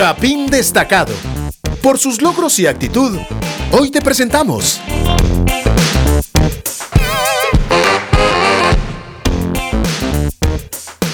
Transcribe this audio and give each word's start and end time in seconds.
Chapín 0.00 0.46
Destacado. 0.46 1.12
Por 1.82 1.98
sus 1.98 2.22
logros 2.22 2.58
y 2.58 2.66
actitud, 2.66 3.18
hoy 3.70 3.90
te 3.90 4.00
presentamos 4.00 4.80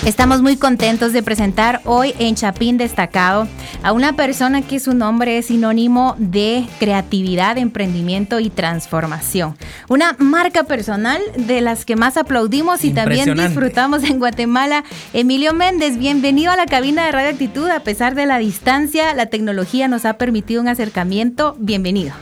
Estamos 0.07 0.41
muy 0.41 0.57
contentos 0.57 1.13
de 1.13 1.21
presentar 1.21 1.81
hoy 1.85 2.15
en 2.21 2.37
Chapín 2.37 2.79
Destacado 2.79 3.49
a 3.83 3.91
una 3.91 4.15
persona 4.15 4.63
que 4.63 4.79
su 4.79 4.95
nombre 4.95 5.37
es 5.37 5.47
sinónimo 5.47 6.15
de 6.17 6.65
creatividad, 6.79 7.59
emprendimiento 7.59 8.39
y 8.39 8.49
transformación. 8.49 9.59
Una 9.89 10.15
marca 10.21 10.63
personal 10.63 11.21
de 11.37 11.61
las 11.61 11.85
que 11.85 11.97
más 11.97 12.17
aplaudimos 12.17 12.85
y 12.85 12.93
también 12.93 13.35
disfrutamos 13.35 14.05
en 14.05 14.21
Guatemala. 14.21 14.85
Emilio 15.13 15.53
Méndez, 15.55 15.99
bienvenido 15.99 16.53
a 16.53 16.57
la 16.57 16.67
cabina 16.67 17.07
de 17.07 17.11
Radio 17.11 17.31
Actitud. 17.31 17.69
A 17.69 17.81
pesar 17.81 18.15
de 18.15 18.27
la 18.27 18.39
distancia, 18.39 19.13
la 19.13 19.27
tecnología 19.27 19.89
nos 19.89 20.05
ha 20.05 20.19
permitido 20.19 20.63
un 20.63 20.69
acercamiento. 20.69 21.57
Bienvenido. 21.59 22.15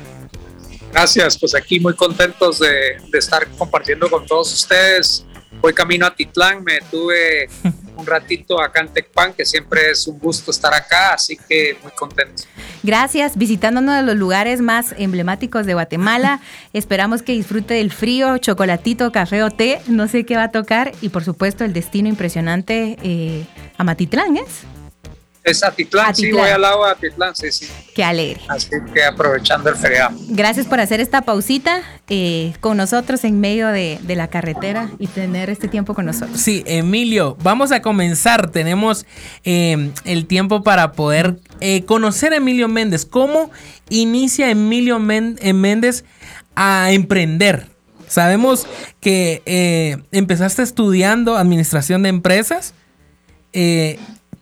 Gracias, 0.91 1.37
pues 1.39 1.55
aquí 1.55 1.81
muy 1.81 1.95
contentos 1.95 2.61
de, 2.61 2.97
de 3.11 3.19
estar 3.19 3.47
compartiendo 3.59 4.09
con 4.09 4.25
todos 4.25 4.55
ustedes 4.55 5.27
Voy 5.65 5.73
camino 5.73 6.05
a 6.05 6.15
Titlán, 6.15 6.63
me 6.63 6.79
tuve 6.91 7.49
un 7.97 8.05
ratito 8.05 8.61
acá 8.61 8.83
en 8.83 8.89
Tecpan, 8.89 9.33
que 9.33 9.47
siempre 9.47 9.93
es 9.93 10.07
un 10.07 10.19
gusto 10.19 10.51
estar 10.51 10.75
acá, 10.75 11.15
así 11.15 11.39
que 11.39 11.79
muy 11.83 11.91
contento. 11.93 12.43
Gracias, 12.83 13.39
visitando 13.39 13.81
uno 13.81 13.95
de 13.95 14.03
los 14.03 14.15
lugares 14.15 14.61
más 14.61 14.95
emblemáticos 14.99 15.65
de 15.65 15.73
Guatemala. 15.73 16.43
Esperamos 16.75 17.23
que 17.23 17.33
disfrute 17.33 17.73
del 17.73 17.93
frío, 17.93 18.37
chocolatito, 18.37 19.11
café 19.11 19.43
o 19.43 19.51
té, 19.51 19.81
no 19.87 20.07
sé 20.07 20.27
qué 20.27 20.37
va 20.37 20.43
a 20.43 20.51
tocar, 20.51 20.93
y 21.01 21.09
por 21.09 21.25
supuesto 21.25 21.65
el 21.65 21.73
destino 21.73 22.11
impresionante 22.11 22.99
eh, 23.03 23.47
a 23.79 23.85
Matitlán, 23.85 24.37
¿es? 24.37 24.67
Es 25.45 25.63
Atitlán, 25.63 26.17
sí, 26.17 26.33
voy 26.33 26.49
al 26.49 26.63
lado 26.63 26.87
de 26.87 26.93
Atitlán, 26.93 27.37
sí, 27.37 27.53
sí. 27.53 27.69
Qué 27.95 28.03
alegre. 28.03 28.41
Así 28.49 28.71
que 28.95 29.05
aprovechando 29.05 29.69
el 29.69 29.77
feriado. 29.77 30.17
Gracias 30.29 30.67
por 30.67 30.81
hacer 30.81 31.01
esta 31.01 31.21
pausita 31.21 31.83
eh, 32.09 32.55
con 32.61 32.79
nosotros 32.79 33.25
en 33.25 33.41
medio 33.41 33.69
de, 33.69 33.99
la 34.09 34.29
carretera 34.29 34.91
y 34.99 35.07
tener 35.07 35.51
este 35.51 35.69
tiempo 35.69 35.93
con 35.93 36.07
nosotros. 36.07 36.41
Sí, 36.41 36.63
Emilio, 36.67 37.37
vamos 37.43 37.73
a 37.73 37.83
comenzar. 37.83 38.51
Tenemos 38.53 39.05
eh, 39.45 39.91
el 40.07 40.27
tiempo 40.27 40.63
para 40.63 40.93
poder 40.93 41.37
eh, 41.61 41.85
conocer 41.85 42.33
a 42.33 42.37
Emilio 42.37 42.69
Méndez. 42.69 43.05
¿Cómo 43.05 43.51
inicia 43.91 44.51
Emilio 44.51 44.99
Méndez 44.99 46.07
a 46.57 46.91
emprender? 46.91 47.69
Sabemos 48.09 48.67
que 49.01 50.01
empezaste 50.11 50.63
estudiando 50.63 51.37
administración 51.37 52.03
de 52.03 52.09
empresas. 52.09 52.73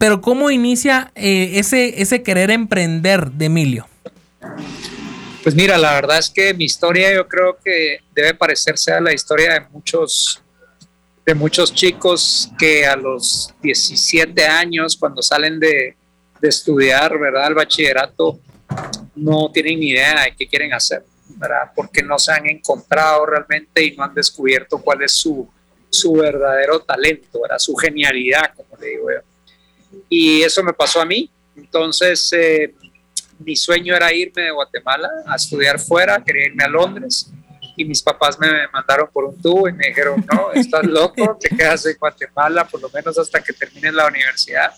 Pero 0.02 0.20
¿cómo 0.20 0.50
inicia 0.50 1.12
eh, 1.14 1.60
ese, 1.60 2.02
ese 2.02 2.24
querer 2.24 2.50
emprender 2.50 3.30
de 3.30 3.44
Emilio? 3.44 3.86
Pues 5.44 5.54
mira, 5.54 5.78
la 5.78 5.94
verdad 5.94 6.18
es 6.18 6.28
que 6.28 6.52
mi 6.54 6.64
historia 6.64 7.14
yo 7.14 7.28
creo 7.28 7.56
que 7.64 8.00
debe 8.12 8.34
parecerse 8.34 8.90
a 8.92 9.00
la 9.00 9.12
historia 9.12 9.54
de 9.54 9.60
muchos, 9.70 10.42
de 11.24 11.36
muchos 11.36 11.72
chicos 11.72 12.50
que 12.58 12.84
a 12.84 12.96
los 12.96 13.54
17 13.62 14.44
años, 14.44 14.96
cuando 14.96 15.22
salen 15.22 15.60
de, 15.60 15.94
de 16.40 16.48
estudiar, 16.48 17.16
¿verdad? 17.16 17.46
El 17.46 17.54
bachillerato, 17.54 18.40
no 19.14 19.52
tienen 19.52 19.78
ni 19.78 19.90
idea 19.90 20.24
de 20.24 20.34
qué 20.36 20.48
quieren 20.48 20.74
hacer, 20.74 21.04
¿verdad? 21.36 21.70
Porque 21.76 22.02
no 22.02 22.18
se 22.18 22.32
han 22.32 22.48
encontrado 22.50 23.24
realmente 23.24 23.84
y 23.84 23.96
no 23.96 24.02
han 24.02 24.14
descubierto 24.14 24.78
cuál 24.78 25.02
es 25.02 25.12
su, 25.12 25.48
su 25.88 26.14
verdadero 26.14 26.80
talento, 26.80 27.42
¿verdad? 27.42 27.60
Su 27.60 27.76
genialidad, 27.76 28.52
como 28.56 28.76
le 28.80 28.88
digo 28.88 29.08
yo 29.12 29.31
y 30.12 30.42
eso 30.42 30.62
me 30.62 30.74
pasó 30.74 31.00
a 31.00 31.06
mí. 31.06 31.30
Entonces, 31.56 32.30
eh, 32.34 32.74
mi 33.38 33.56
sueño 33.56 33.96
era 33.96 34.12
irme 34.12 34.42
de 34.42 34.50
Guatemala 34.50 35.08
a 35.26 35.36
estudiar 35.36 35.80
fuera, 35.80 36.22
quería 36.22 36.48
irme 36.48 36.64
a 36.64 36.68
Londres 36.68 37.32
y 37.78 37.86
mis 37.86 38.02
papás 38.02 38.38
me 38.38 38.68
mandaron 38.70 39.08
por 39.10 39.24
un 39.24 39.40
tubo 39.40 39.70
y 39.70 39.72
me 39.72 39.88
dijeron, 39.88 40.22
no, 40.30 40.52
estás 40.52 40.84
loco, 40.84 41.38
te 41.40 41.48
quedas 41.56 41.86
en 41.86 41.96
Guatemala 41.98 42.68
por 42.68 42.82
lo 42.82 42.90
menos 42.90 43.18
hasta 43.18 43.42
que 43.42 43.54
termines 43.54 43.94
la 43.94 44.06
universidad 44.06 44.70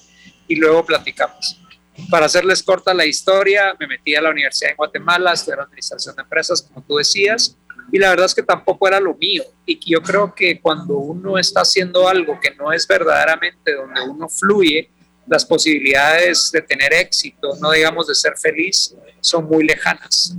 y 0.47 0.55
luego 0.55 0.87
platicamos. 0.87 1.61
Para 2.09 2.27
hacerles 2.27 2.63
corta 2.63 2.95
la 2.95 3.05
historia, 3.05 3.75
me 3.81 3.89
metí 3.89 4.15
a 4.15 4.23
la 4.23 4.31
universidad 4.31 4.71
en 4.71 4.77
Guatemala, 4.77 5.33
estudiar 5.33 5.61
administración 5.61 6.15
de 6.15 6.23
empresas, 6.23 6.63
como 6.63 6.87
tú 6.87 6.99
decías, 6.99 7.57
y 7.91 7.99
la 7.99 8.11
verdad 8.11 8.27
es 8.27 8.35
que 8.35 8.43
tampoco 8.43 8.87
era 8.87 9.01
lo 9.01 9.15
mío. 9.15 9.43
Y 9.67 9.79
yo 9.91 10.01
creo 10.01 10.33
que 10.35 10.61
cuando 10.61 10.97
uno 10.97 11.39
está 11.39 11.63
haciendo 11.63 12.09
algo 12.09 12.39
que 12.41 12.53
no 12.55 12.73
es 12.73 12.87
verdaderamente 12.87 13.75
donde 13.75 14.01
uno 14.01 14.29
fluye, 14.29 14.91
las 15.27 15.45
posibilidades 15.45 16.51
de 16.53 16.61
tener 16.63 16.93
éxito, 16.93 17.57
no 17.61 17.71
digamos 17.71 18.07
de 18.07 18.15
ser 18.15 18.37
feliz, 18.37 18.95
son 19.21 19.47
muy 19.47 19.65
lejanas. 19.65 20.35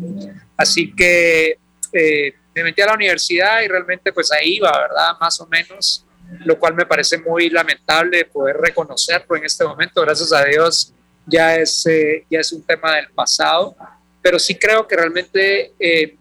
Así 0.56 0.94
que 0.94 1.58
eh, 1.92 2.34
me 2.54 2.64
metí 2.64 2.82
a 2.82 2.88
la 2.88 2.94
universidad 2.94 3.62
y 3.62 3.68
realmente 3.68 4.14
pues 4.14 4.32
ahí 4.32 4.58
iba, 4.58 4.72
¿verdad? 4.72 5.16
Más 5.20 5.40
o 5.40 5.48
menos, 5.48 6.06
lo 6.40 6.58
cual 6.60 6.76
me 6.76 6.86
parece 6.86 7.18
muy 7.18 7.50
lamentable 7.50 8.26
poder 8.26 8.58
reconocerlo 8.58 9.36
en 9.36 9.46
este 9.46 9.66
momento. 9.66 10.02
Gracias 10.02 10.32
a 10.32 10.44
Dios 10.46 10.94
ya 11.26 11.56
es, 11.56 11.86
eh, 11.88 12.26
ya 12.30 12.40
es 12.40 12.52
un 12.52 12.64
tema 12.64 12.96
del 12.96 13.10
pasado, 13.10 13.76
pero 14.22 14.38
sí 14.38 14.56
creo 14.56 14.88
que 14.88 14.96
realmente 14.96 15.74
eh, 15.80 16.16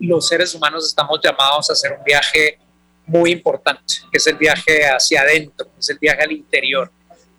los 0.00 0.26
seres 0.26 0.54
humanos 0.54 0.86
estamos 0.86 1.20
llamados 1.22 1.70
a 1.70 1.72
hacer 1.74 1.92
un 1.92 2.04
viaje 2.04 2.58
muy 3.06 3.30
importante, 3.30 3.94
que 4.10 4.18
es 4.18 4.26
el 4.26 4.36
viaje 4.36 4.86
hacia 4.86 5.22
adentro, 5.22 5.68
es 5.78 5.88
el 5.90 5.98
viaje 5.98 6.22
al 6.22 6.32
interior 6.32 6.90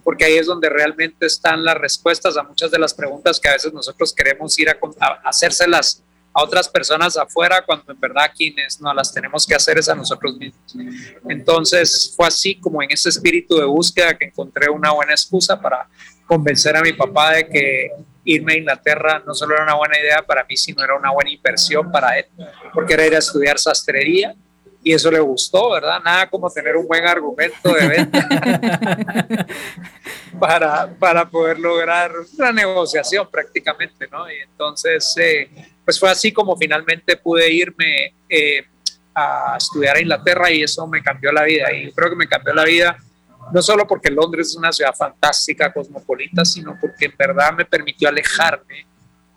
porque 0.03 0.25
ahí 0.25 0.37
es 0.37 0.47
donde 0.47 0.69
realmente 0.69 1.25
están 1.25 1.63
las 1.63 1.77
respuestas 1.77 2.37
a 2.37 2.43
muchas 2.43 2.71
de 2.71 2.79
las 2.79 2.93
preguntas 2.93 3.39
que 3.39 3.49
a 3.49 3.53
veces 3.53 3.73
nosotros 3.73 4.13
queremos 4.13 4.57
ir 4.59 4.69
a, 4.69 4.77
hacérselas 5.23 6.03
a 6.33 6.43
otras 6.43 6.67
personas 6.67 7.15
afuera, 7.15 7.63
cuando 7.65 7.91
en 7.91 7.99
verdad 7.99 8.31
quienes 8.35 8.81
no 8.81 8.91
las 8.93 9.13
tenemos 9.13 9.45
que 9.45 9.53
hacer 9.53 9.77
es 9.77 9.87
a 9.87 9.95
nosotros 9.95 10.35
mismos. 10.35 10.75
Entonces 11.29 12.13
fue 12.15 12.27
así 12.27 12.55
como 12.55 12.81
en 12.81 12.91
ese 12.91 13.09
espíritu 13.09 13.57
de 13.57 13.65
búsqueda 13.65 14.17
que 14.17 14.25
encontré 14.25 14.69
una 14.69 14.91
buena 14.91 15.11
excusa 15.11 15.61
para 15.61 15.87
convencer 16.25 16.75
a 16.75 16.81
mi 16.81 16.93
papá 16.93 17.33
de 17.33 17.47
que 17.47 17.91
irme 18.25 18.53
a 18.53 18.57
Inglaterra 18.57 19.23
no 19.25 19.35
solo 19.35 19.53
era 19.53 19.63
una 19.63 19.75
buena 19.75 19.99
idea 19.99 20.23
para 20.25 20.43
mí, 20.45 20.57
sino 20.57 20.83
era 20.83 20.95
una 20.95 21.11
buena 21.11 21.29
inversión 21.29 21.91
para 21.91 22.17
él, 22.17 22.25
porque 22.73 22.93
era 22.93 23.05
ir 23.05 23.15
a 23.15 23.19
estudiar 23.19 23.59
sastrería 23.59 24.35
y 24.83 24.93
eso 24.93 25.09
le 25.09 25.19
gustó, 25.19 25.71
¿verdad? 25.71 26.01
Nada 26.03 26.29
como 26.29 26.49
tener 26.49 26.75
un 26.75 26.87
buen 26.87 27.05
argumento 27.05 27.73
de 27.73 27.87
venta 27.87 28.27
para, 30.39 30.93
para 30.99 31.29
poder 31.29 31.59
lograr 31.59 32.11
una 32.37 32.51
negociación 32.51 33.27
prácticamente, 33.31 34.07
¿no? 34.11 34.29
Y 34.31 34.37
entonces, 34.39 35.15
eh, 35.17 35.49
pues 35.85 35.99
fue 35.99 36.09
así 36.09 36.31
como 36.31 36.57
finalmente 36.57 37.15
pude 37.17 37.51
irme 37.51 38.13
eh, 38.27 38.65
a 39.15 39.55
estudiar 39.57 39.95
a 39.95 40.01
Inglaterra 40.01 40.51
y 40.51 40.63
eso 40.63 40.85
me 40.87 41.01
cambió 41.01 41.31
la 41.31 41.43
vida. 41.43 41.71
Y 41.71 41.91
creo 41.93 42.09
que 42.09 42.15
me 42.15 42.27
cambió 42.27 42.53
la 42.53 42.65
vida 42.65 42.97
no 43.51 43.61
solo 43.61 43.87
porque 43.87 44.09
Londres 44.09 44.47
es 44.47 44.55
una 44.55 44.71
ciudad 44.71 44.93
fantástica, 44.95 45.73
cosmopolita, 45.73 46.45
sino 46.45 46.77
porque 46.79 47.05
en 47.05 47.15
verdad 47.17 47.53
me 47.53 47.65
permitió 47.65 48.09
alejarme 48.09 48.85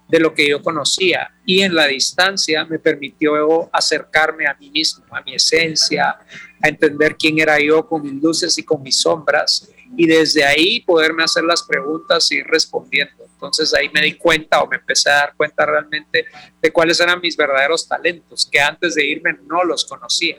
de 0.08 0.20
lo 0.20 0.32
que 0.34 0.48
yo 0.48 0.62
conocía 0.62 1.30
y 1.44 1.62
en 1.62 1.74
la 1.74 1.86
distancia 1.86 2.64
me 2.64 2.78
permitió 2.78 3.68
acercarme 3.72 4.46
a 4.46 4.54
mí 4.54 4.70
mismo, 4.70 5.04
a 5.10 5.20
mi 5.22 5.34
esencia, 5.34 6.16
a 6.62 6.68
entender 6.68 7.16
quién 7.16 7.38
era 7.40 7.58
yo 7.58 7.86
con 7.86 8.02
mis 8.02 8.22
luces 8.22 8.56
y 8.58 8.62
con 8.62 8.82
mis 8.82 9.00
sombras 9.00 9.68
y 9.96 10.06
desde 10.06 10.44
ahí 10.44 10.80
poderme 10.80 11.24
hacer 11.24 11.44
las 11.44 11.62
preguntas 11.62 12.30
y 12.30 12.36
ir 12.36 12.46
respondiendo. 12.46 13.24
Entonces 13.32 13.74
ahí 13.74 13.88
me 13.92 14.00
di 14.02 14.14
cuenta 14.14 14.62
o 14.62 14.68
me 14.68 14.76
empecé 14.76 15.10
a 15.10 15.14
dar 15.14 15.34
cuenta 15.36 15.66
realmente 15.66 16.26
de 16.60 16.72
cuáles 16.72 17.00
eran 17.00 17.20
mis 17.20 17.36
verdaderos 17.36 17.86
talentos, 17.86 18.48
que 18.50 18.60
antes 18.60 18.94
de 18.94 19.04
irme 19.04 19.36
no 19.46 19.64
los 19.64 19.84
conocía. 19.84 20.38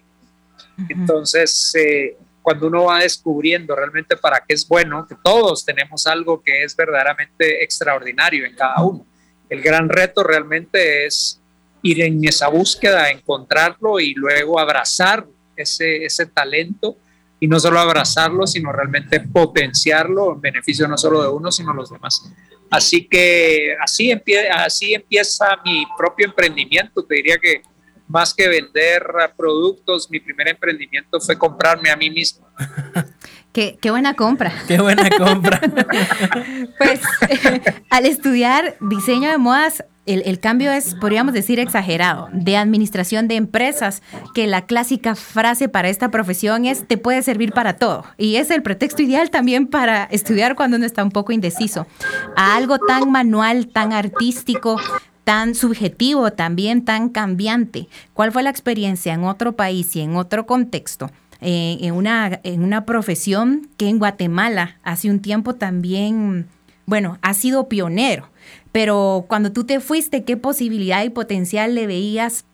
Entonces, 0.90 1.74
eh, 1.76 2.18
cuando 2.42 2.68
uno 2.68 2.86
va 2.86 3.00
descubriendo 3.00 3.76
realmente 3.76 4.16
para 4.16 4.44
qué 4.48 4.54
es 4.54 4.68
bueno, 4.68 5.08
que 5.08 5.16
todos 5.24 5.66
tenemos 5.66 6.06
algo 6.08 6.42
que 6.42 6.64
es 6.64 6.76
verdaderamente 6.76 7.64
extraordinario 7.64 8.46
en 8.46 8.56
cada 8.56 8.82
uno 8.82 9.06
el 9.50 9.62
gran 9.62 9.90
reto 9.90 10.24
realmente 10.24 11.06
es 11.06 11.40
ir 11.82 12.02
en 12.02 12.24
esa 12.26 12.48
búsqueda, 12.50 13.10
encontrarlo 13.10 14.00
y 14.00 14.14
luego 14.14 14.60
abrazar 14.60 15.26
ese, 15.56 16.06
ese 16.06 16.26
talento 16.26 16.98
y 17.40 17.48
no 17.48 17.60
solo 17.60 17.80
abrazarlo, 17.80 18.48
sino 18.48 18.72
realmente 18.72 19.20
potenciarlo 19.20 20.34
en 20.34 20.42
beneficio 20.42 20.88
no 20.88 20.98
solo 20.98 21.22
de 21.22 21.30
uno, 21.30 21.52
sino 21.52 21.72
de 21.72 21.78
los 21.78 21.92
demás. 21.92 22.24
Así 22.70 23.08
que 23.08 23.76
así, 23.80 24.12
así 24.52 24.94
empieza 24.94 25.46
mi 25.64 25.86
propio 25.98 26.28
emprendimiento. 26.28 27.04
Te 27.04 27.16
diría 27.16 27.38
que 27.38 27.62
más 28.08 28.34
que 28.34 28.48
vender 28.48 29.04
productos, 29.36 30.10
mi 30.10 30.20
primer 30.20 30.50
emprendimiento 30.50 31.20
fue 31.20 31.38
comprarme 31.38 31.90
a 31.90 31.96
mí 31.96 32.10
mismo. 32.10 32.48
Qué, 33.54 33.90
buena 33.90 34.14
compra. 34.14 34.54
Qué 34.68 34.80
buena 34.80 35.10
compra. 35.18 35.60
pues 36.78 37.02
al 37.90 38.06
estudiar 38.06 38.78
diseño 38.80 39.32
de 39.32 39.40
modas, 39.40 39.84
el, 40.06 40.40
cambio 40.40 40.72
es, 40.72 40.94
podríamos 40.94 41.34
decir, 41.34 41.60
exagerado, 41.60 42.30
de 42.32 42.56
administración 42.56 43.28
de 43.28 43.36
empresas, 43.36 44.04
que 44.36 44.46
la 44.46 44.68
clásica 44.68 45.16
frase 45.16 45.70
para 45.70 45.90
esta 45.90 46.12
profesión 46.12 46.66
es 46.66 46.88
te 46.88 46.98
puede 46.98 47.24
servir 47.24 47.52
para 47.52 47.78
todo. 47.78 48.06
Y 48.18 48.36
es 48.36 48.52
el 48.52 48.62
pretexto 48.62 49.02
ideal 49.02 49.32
también 49.32 49.66
para 49.66 50.04
estudiar 50.04 50.56
cuando 50.56 50.78
uno 50.78 50.86
está 50.86 51.04
un 51.04 51.12
poco 51.12 51.32
indeciso. 51.32 51.88
A 52.36 52.56
algo 52.56 52.78
tan 52.78 53.12
manual, 53.12 53.68
tan 53.68 53.92
artístico, 53.92 54.80
tan 55.28 55.56
subjetivo, 55.56 56.32
también 56.32 56.86
tan 56.86 57.10
cambiante. 57.10 57.90
¿Cuál 58.14 58.32
fue 58.32 58.44
la 58.44 58.50
experiencia 58.50 59.14
en 59.14 59.26
otro 59.26 59.58
país 59.58 59.94
y 59.98 60.00
en 60.00 60.16
otro 60.16 60.46
contexto? 60.46 61.12
Eh, 61.42 61.80
en, 61.82 61.94
una, 61.94 62.40
en 62.44 62.64
una 62.64 62.86
profesión 62.86 63.68
que 63.76 63.90
en 63.90 64.00
Guatemala 64.00 64.78
hace 64.84 65.10
un 65.10 65.20
tiempo 65.20 65.54
también, 65.54 66.48
bueno, 66.86 67.20
ha 67.22 67.34
sido 67.34 67.68
pionero 67.68 68.30
pero 68.78 69.26
cuando 69.28 69.52
tú 69.52 69.64
te 69.64 69.80
fuiste, 69.80 70.24
¿qué 70.24 70.38
posibilidad 70.38 71.04
y 71.04 71.10
potencial 71.10 71.74
le 71.74 71.88
veías 71.88 72.46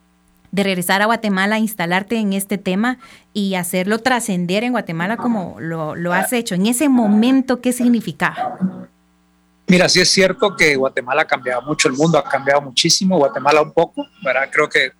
de 0.53 0.63
regresar 0.63 1.01
a 1.01 1.05
Guatemala, 1.05 1.59
instalarte 1.59 2.17
en 2.17 2.31
este 2.31 2.57
tema 2.57 2.97
y 3.33 3.55
hacerlo 3.55 3.99
trascender 3.99 4.63
en 4.63 4.71
Guatemala 4.71 5.17
como 5.17 5.57
lo, 5.59 6.13
has 6.13 6.31
hecho? 6.31 6.55
En 6.55 6.65
ese 6.67 6.87
momento, 6.87 7.59
¿qué 7.59 7.73
significaba? 7.73 8.82
Mira, 9.73 9.89
sí 9.89 9.99
es 9.99 10.11
cierto 10.11 10.55
que 10.55 10.75
Guatemala 10.75 11.23
ha 11.23 11.25
cambiado 11.25 11.63
mucho, 11.63 11.87
el 11.87 11.95
mundo 11.95 12.19
ha 12.19 12.29
cambiado 12.29 12.61
muchísimo, 12.61 13.17
Guatemala 13.17 13.59
un 13.59 13.73
poco, 13.73 14.05
¿verdad? 14.23 14.47
Creo 14.51 14.69
que 14.69 14.91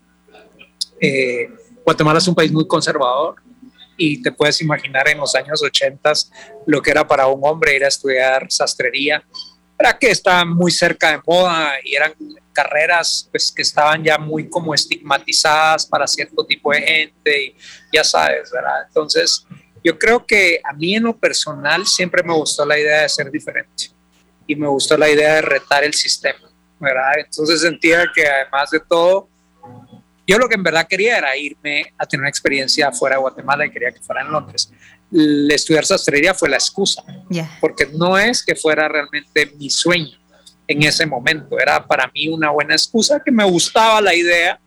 eh, 1.00 1.48
Guatemala 1.86 2.18
es 2.18 2.28
un 2.28 2.34
país 2.34 2.52
muy 2.52 2.66
conservador 2.66 3.36
y 3.96 4.20
te 4.24 4.32
puedes 4.32 4.60
imaginar 4.62 5.08
en 5.10 5.20
los 5.20 5.36
años 5.36 5.62
80 5.62 6.12
lo 6.66 6.82
que 6.82 6.90
era 6.90 7.08
para 7.08 7.28
un 7.28 7.40
hombre 7.44 7.76
ir 7.76 7.86
a 7.86 7.88
estudiar 7.88 8.48
sastrería 8.50 9.24
era 9.80 9.96
que 9.96 10.10
estaban 10.10 10.50
muy 10.50 10.72
cerca 10.72 11.12
de 11.12 11.22
moda 11.24 11.74
y 11.84 11.94
eran 11.94 12.16
carreras 12.52 13.30
pues 13.30 13.52
que 13.52 13.62
estaban 13.62 14.04
ya 14.04 14.18
muy 14.18 14.50
como 14.50 14.74
estigmatizadas 14.74 15.86
para 15.86 16.08
cierto 16.08 16.44
tipo 16.48 16.72
de 16.72 16.82
gente 16.82 17.44
y 17.44 17.56
ya 17.94 18.04
sabes, 18.04 18.50
¿verdad? 18.52 18.88
Entonces, 18.88 19.46
yo 19.84 20.00
creo 20.00 20.26
que 20.26 20.60
a 20.64 20.74
mí 20.74 20.96
en 20.96 21.04
lo 21.04 21.16
personal 21.16 21.86
siempre 21.86 22.24
me 22.24 22.34
gustó 22.34 22.66
la 22.66 22.80
idea 22.80 23.04
de 23.04 23.10
ser 23.10 23.30
diferente 23.30 23.93
y 24.48 24.56
me 24.56 24.68
gustó 24.68 24.98
la 24.98 25.10
idea 25.10 25.36
de 25.36 25.42
retar 25.42 25.84
el 25.84 25.94
sistema, 25.94 26.50
¿verdad? 26.80 27.14
Entonces 27.18 27.62
sentía 27.62 28.06
que 28.14 28.28
además 28.28 28.70
de 28.72 28.80
todo, 28.80 29.28
yo 30.26 30.38
lo 30.38 30.48
que 30.48 30.56
en 30.56 30.64
verdad 30.64 30.88
quería 30.88 31.18
era 31.18 31.36
irme 31.36 31.94
a 31.98 32.06
tener 32.06 32.22
una 32.22 32.30
experiencia 32.30 32.92
fuera 32.92 33.16
de 33.16 33.22
Guatemala 33.22 33.66
y 33.66 33.72
quería 33.72 33.92
que 33.92 34.00
fuera 34.00 34.22
en 34.22 34.32
Londres 34.32 34.72
el 35.14 35.52
estudiar 35.52 35.86
sastrería 35.86 36.34
fue 36.34 36.50
la 36.50 36.58
excusa, 36.58 37.04
porque 37.62 37.88
no 37.94 38.18
es 38.18 38.44
que 38.44 38.56
fuera 38.56 38.88
realmente 38.88 39.52
mi 39.58 39.70
sueño 39.70 40.18
en 40.68 40.82
ese 40.84 41.06
momento, 41.06 41.60
era 41.60 41.86
para 41.86 42.10
mí 42.14 42.30
una 42.30 42.50
buena 42.50 42.74
excusa 42.74 43.22
que 43.24 43.32
me 43.32 43.44
gustaba 43.44 44.00
la 44.02 44.16
idea, 44.16 44.60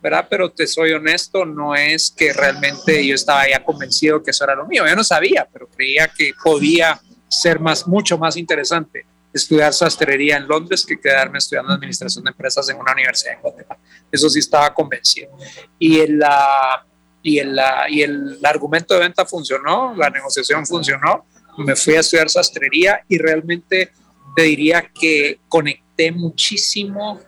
¿verdad? 0.00 0.26
Pero 0.30 0.50
te 0.50 0.66
soy 0.66 0.92
honesto, 0.92 1.44
no 1.44 1.74
es 1.74 2.10
que 2.16 2.32
realmente 2.32 3.04
yo 3.04 3.14
estaba 3.14 3.48
ya 3.48 3.62
convencido 3.62 4.22
que 4.22 4.30
eso 4.30 4.44
era 4.44 4.54
lo 4.54 4.66
mío, 4.66 4.86
yo 4.86 4.96
no 4.96 5.04
sabía, 5.04 5.46
pero 5.52 5.68
creía 5.68 6.08
que 6.08 6.32
podía 6.42 7.00
ser 7.28 7.58
más, 7.58 7.86
mucho 7.86 8.16
más 8.16 8.36
interesante 8.36 9.04
estudiar 9.32 9.72
sastrería 9.72 10.36
en 10.36 10.46
Londres 10.46 10.84
que 10.86 11.00
quedarme 11.00 11.38
estudiando 11.38 11.72
administración 11.72 12.24
de 12.24 12.30
empresas 12.30 12.68
en 12.68 12.76
una 12.78 12.92
universidad 12.92 13.34
en 13.34 13.40
Guatemala. 13.40 13.80
Eso 14.10 14.28
sí 14.28 14.38
estaba 14.38 14.72
convencido. 14.74 15.30
Y 15.78 16.00
en 16.00 16.18
la 16.18 16.86
y 17.22 17.38
el, 17.38 17.58
y 17.88 18.02
el 18.02 18.38
argumento 18.42 18.94
de 18.94 19.00
venta 19.00 19.24
funcionó, 19.24 19.94
la 19.96 20.10
negociación 20.10 20.66
funcionó, 20.66 21.24
me 21.58 21.76
fui 21.76 21.94
a 21.94 22.00
estudiar 22.00 22.28
sastrería 22.28 23.04
y 23.08 23.18
realmente 23.18 23.92
te 24.34 24.42
diría 24.42 24.90
que 24.92 25.38
conecté 25.48 26.10
muchísimo 26.10 27.20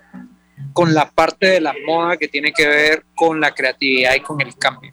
con 0.73 0.95
la 0.95 1.11
parte 1.11 1.47
de 1.47 1.61
la 1.61 1.75
moda 1.87 2.17
que 2.17 2.29
tiene 2.29 2.53
que 2.53 2.67
ver 2.67 3.05
con 3.15 3.41
la 3.41 3.55
creatividad 3.55 4.15
y 4.15 4.21
con 4.21 4.41
el 4.41 4.57
cambio. 4.57 4.93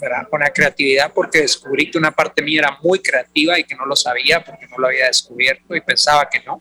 ¿Verdad? 0.00 0.28
Con 0.28 0.40
la 0.40 0.50
creatividad 0.50 1.12
porque 1.12 1.42
descubrí 1.42 1.90
que 1.90 1.98
una 1.98 2.10
parte 2.10 2.42
mía 2.42 2.60
era 2.60 2.78
muy 2.82 3.00
creativa 3.00 3.58
y 3.58 3.64
que 3.64 3.74
no 3.74 3.86
lo 3.86 3.96
sabía 3.96 4.44
porque 4.44 4.66
no 4.68 4.78
lo 4.78 4.86
había 4.86 5.06
descubierto 5.06 5.74
y 5.74 5.80
pensaba 5.80 6.28
que 6.30 6.40
no. 6.40 6.60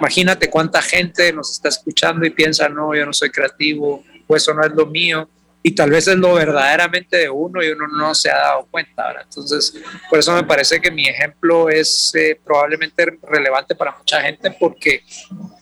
Imagínate 0.00 0.48
cuánta 0.48 0.80
gente 0.80 1.32
nos 1.32 1.50
está 1.50 1.68
escuchando 1.68 2.24
y 2.24 2.30
piensa, 2.30 2.68
no, 2.68 2.94
yo 2.94 3.04
no 3.04 3.12
soy 3.12 3.30
creativo 3.30 4.04
o 4.26 4.36
eso 4.36 4.54
no 4.54 4.64
es 4.64 4.72
lo 4.72 4.86
mío 4.86 5.28
y 5.62 5.74
tal 5.74 5.90
vez 5.90 6.08
es 6.08 6.16
lo 6.16 6.34
verdaderamente 6.34 7.16
de 7.16 7.30
uno 7.30 7.62
y 7.62 7.68
uno 7.68 7.86
no 7.86 8.14
se 8.14 8.30
ha 8.30 8.36
dado 8.36 8.66
cuenta. 8.70 9.06
¿verdad? 9.06 9.22
Entonces, 9.24 9.74
por 10.10 10.18
eso 10.18 10.34
me 10.34 10.44
parece 10.44 10.80
que 10.80 10.90
mi 10.90 11.08
ejemplo 11.08 11.68
es 11.68 12.12
eh, 12.14 12.38
probablemente 12.44 13.18
relevante 13.22 13.74
para 13.74 13.96
mucha 13.96 14.20
gente 14.22 14.50
porque 14.58 15.04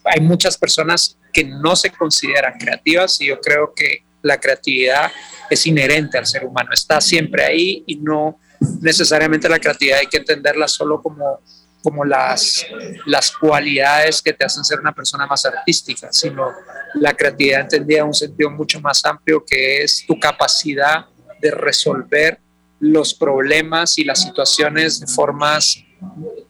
hay 0.04 0.20
muchas 0.20 0.56
personas 0.56 1.18
que 1.32 1.44
no 1.44 1.76
se 1.76 1.90
consideran 1.90 2.58
creativas 2.58 3.20
y 3.20 3.26
yo 3.26 3.40
creo 3.40 3.72
que 3.74 4.04
la 4.22 4.38
creatividad 4.38 5.10
es 5.48 5.66
inherente 5.66 6.18
al 6.18 6.26
ser 6.26 6.44
humano, 6.44 6.70
está 6.72 7.00
siempre 7.00 7.44
ahí 7.44 7.84
y 7.86 7.96
no 7.96 8.38
necesariamente 8.80 9.48
la 9.48 9.58
creatividad 9.58 9.98
hay 10.00 10.06
que 10.06 10.18
entenderla 10.18 10.68
solo 10.68 11.00
como 11.00 11.40
como 11.82 12.04
las, 12.04 12.66
las 13.06 13.30
cualidades 13.32 14.20
que 14.22 14.32
te 14.32 14.44
hacen 14.44 14.64
ser 14.64 14.80
una 14.80 14.92
persona 14.92 15.26
más 15.26 15.44
artística, 15.46 16.08
sino 16.12 16.52
la 16.94 17.14
creatividad 17.14 17.60
entendida 17.60 18.00
en 18.00 18.06
un 18.06 18.14
sentido 18.14 18.50
mucho 18.50 18.80
más 18.80 19.04
amplio 19.04 19.44
que 19.44 19.82
es 19.82 20.04
tu 20.06 20.18
capacidad 20.18 21.06
de 21.40 21.50
resolver 21.50 22.40
los 22.80 23.14
problemas 23.14 23.98
y 23.98 24.04
las 24.04 24.22
situaciones 24.22 25.00
de 25.00 25.06
formas 25.06 25.82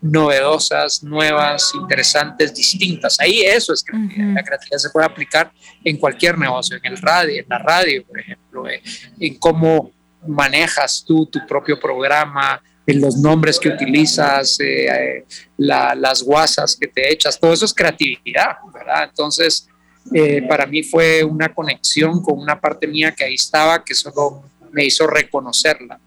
novedosas, 0.01 1.03
nuevas, 1.03 1.73
interesantes, 1.75 2.55
distintas. 2.55 3.19
Ahí 3.21 3.43
eso 3.43 3.73
es 3.73 3.83
creatividad. 3.83 4.35
La 4.35 4.43
creatividad 4.43 4.79
se 4.79 4.91
puede 4.91 5.07
aplicar 5.07 5.53
en 5.85 5.97
cualquier 5.97 6.39
negocio, 6.39 6.77
en 6.77 6.93
el 6.93 6.99
radio, 6.99 7.41
en 7.41 7.47
la 7.49 7.59
radio, 7.59 8.05
por 8.07 8.21
ejemplo, 8.21 8.69
eh, 8.69 8.83
en 9.19 9.39
cómo 9.39 9.93
manejas 10.27 11.05
tú 11.07 11.27
tu 11.27 11.47
propio 11.47 11.79
programa, 11.79 12.61
en 12.91 13.01
los 13.01 13.17
nombres 13.17 13.59
que 13.59 13.69
utilizas, 13.69 14.59
eh, 14.61 14.87
eh, 14.87 15.27
las 15.57 16.23
guasas 16.23 16.77
que 16.77 16.89
te 16.89 17.13
echas, 17.13 17.39
todo 17.39 17.53
eso 17.53 17.65
es 17.65 17.75
creatividad, 17.75 18.57
¿verdad? 18.73 19.05
Entonces, 19.05 19.69
eh, 20.13 20.43
para 20.49 20.67
mí 20.67 20.83
fue 20.83 21.23
una 21.23 21.53
conexión 21.55 22.23
con 22.23 22.39
una 22.39 22.61
parte 22.61 22.87
mía 22.87 23.13
que 23.13 23.25
ahí 23.25 23.35
estaba, 23.35 23.85
que 23.85 23.95
solo 23.95 24.45
me 24.73 24.85
hizo 24.85 25.07
reconocerla. 25.07 26.01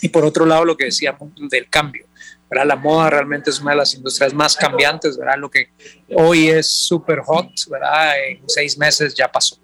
Y 0.00 0.08
por 0.08 0.24
otro 0.24 0.44
lado, 0.44 0.64
lo 0.64 0.76
que 0.76 0.86
decía 0.86 1.16
del 1.50 1.68
cambio, 1.68 2.03
¿verdad? 2.54 2.68
La 2.68 2.76
moda 2.76 3.10
realmente 3.10 3.50
es 3.50 3.60
una 3.60 3.72
de 3.72 3.78
las 3.78 3.94
industrias 3.94 4.32
más 4.32 4.54
cambiantes, 4.56 5.18
¿verdad? 5.18 5.36
Lo 5.38 5.50
que 5.50 5.70
hoy 6.14 6.48
es 6.48 6.70
súper 6.70 7.18
hot, 7.20 7.48
¿verdad? 7.68 8.12
En 8.28 8.48
seis 8.48 8.78
meses 8.78 9.14
ya 9.14 9.30
pasó. 9.30 9.56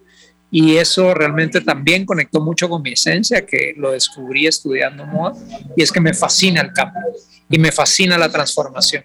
Y 0.51 0.77
eso 0.77 1.15
realmente 1.15 1.61
también 1.61 2.05
conectó 2.05 2.41
mucho 2.41 2.69
con 2.69 2.83
mi 2.83 2.93
esencia, 2.93 3.47
que 3.47 3.75
lo 3.77 3.93
descubrí 3.93 4.49
estudiando 4.49 5.07
moda, 5.07 5.39
y 5.77 5.83
es 5.83 5.93
que 5.93 6.01
me 6.01 6.13
fascina 6.13 6.61
el 6.61 6.73
cambio 6.73 7.01
y 7.49 7.59
me 7.59 7.71
fascina 7.71 8.19
la 8.19 8.29
transformación. 8.29 9.05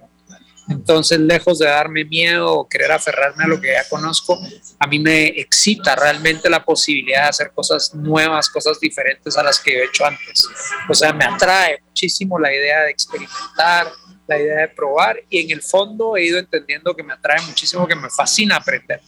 Entonces, 0.67 1.19
lejos 1.19 1.59
de 1.59 1.67
darme 1.67 2.05
miedo 2.05 2.51
o 2.51 2.67
querer 2.67 2.91
aferrarme 2.91 3.43
a 3.43 3.47
lo 3.47 3.61
que 3.61 3.73
ya 3.73 3.87
conozco, 3.87 4.39
a 4.79 4.87
mí 4.87 4.99
me 4.99 5.27
excita 5.27 5.95
realmente 5.95 6.49
la 6.49 6.63
posibilidad 6.63 7.23
de 7.23 7.29
hacer 7.29 7.51
cosas 7.53 7.93
nuevas, 7.93 8.49
cosas 8.49 8.79
diferentes 8.79 9.37
a 9.37 9.43
las 9.43 9.59
que 9.59 9.77
he 9.77 9.83
hecho 9.85 10.05
antes. 10.05 10.47
O 10.89 10.93
sea, 10.93 11.13
me 11.13 11.25
atrae 11.25 11.81
muchísimo 11.85 12.39
la 12.39 12.53
idea 12.53 12.81
de 12.81 12.91
experimentar, 12.91 13.91
la 14.27 14.39
idea 14.39 14.61
de 14.61 14.67
probar 14.69 15.17
y 15.29 15.39
en 15.39 15.51
el 15.51 15.61
fondo 15.61 16.17
he 16.17 16.25
ido 16.25 16.39
entendiendo 16.39 16.95
que 16.95 17.03
me 17.03 17.13
atrae 17.13 17.41
muchísimo, 17.41 17.87
que 17.87 17.95
me 17.95 18.09
fascina 18.09 18.55
aprender 18.55 19.01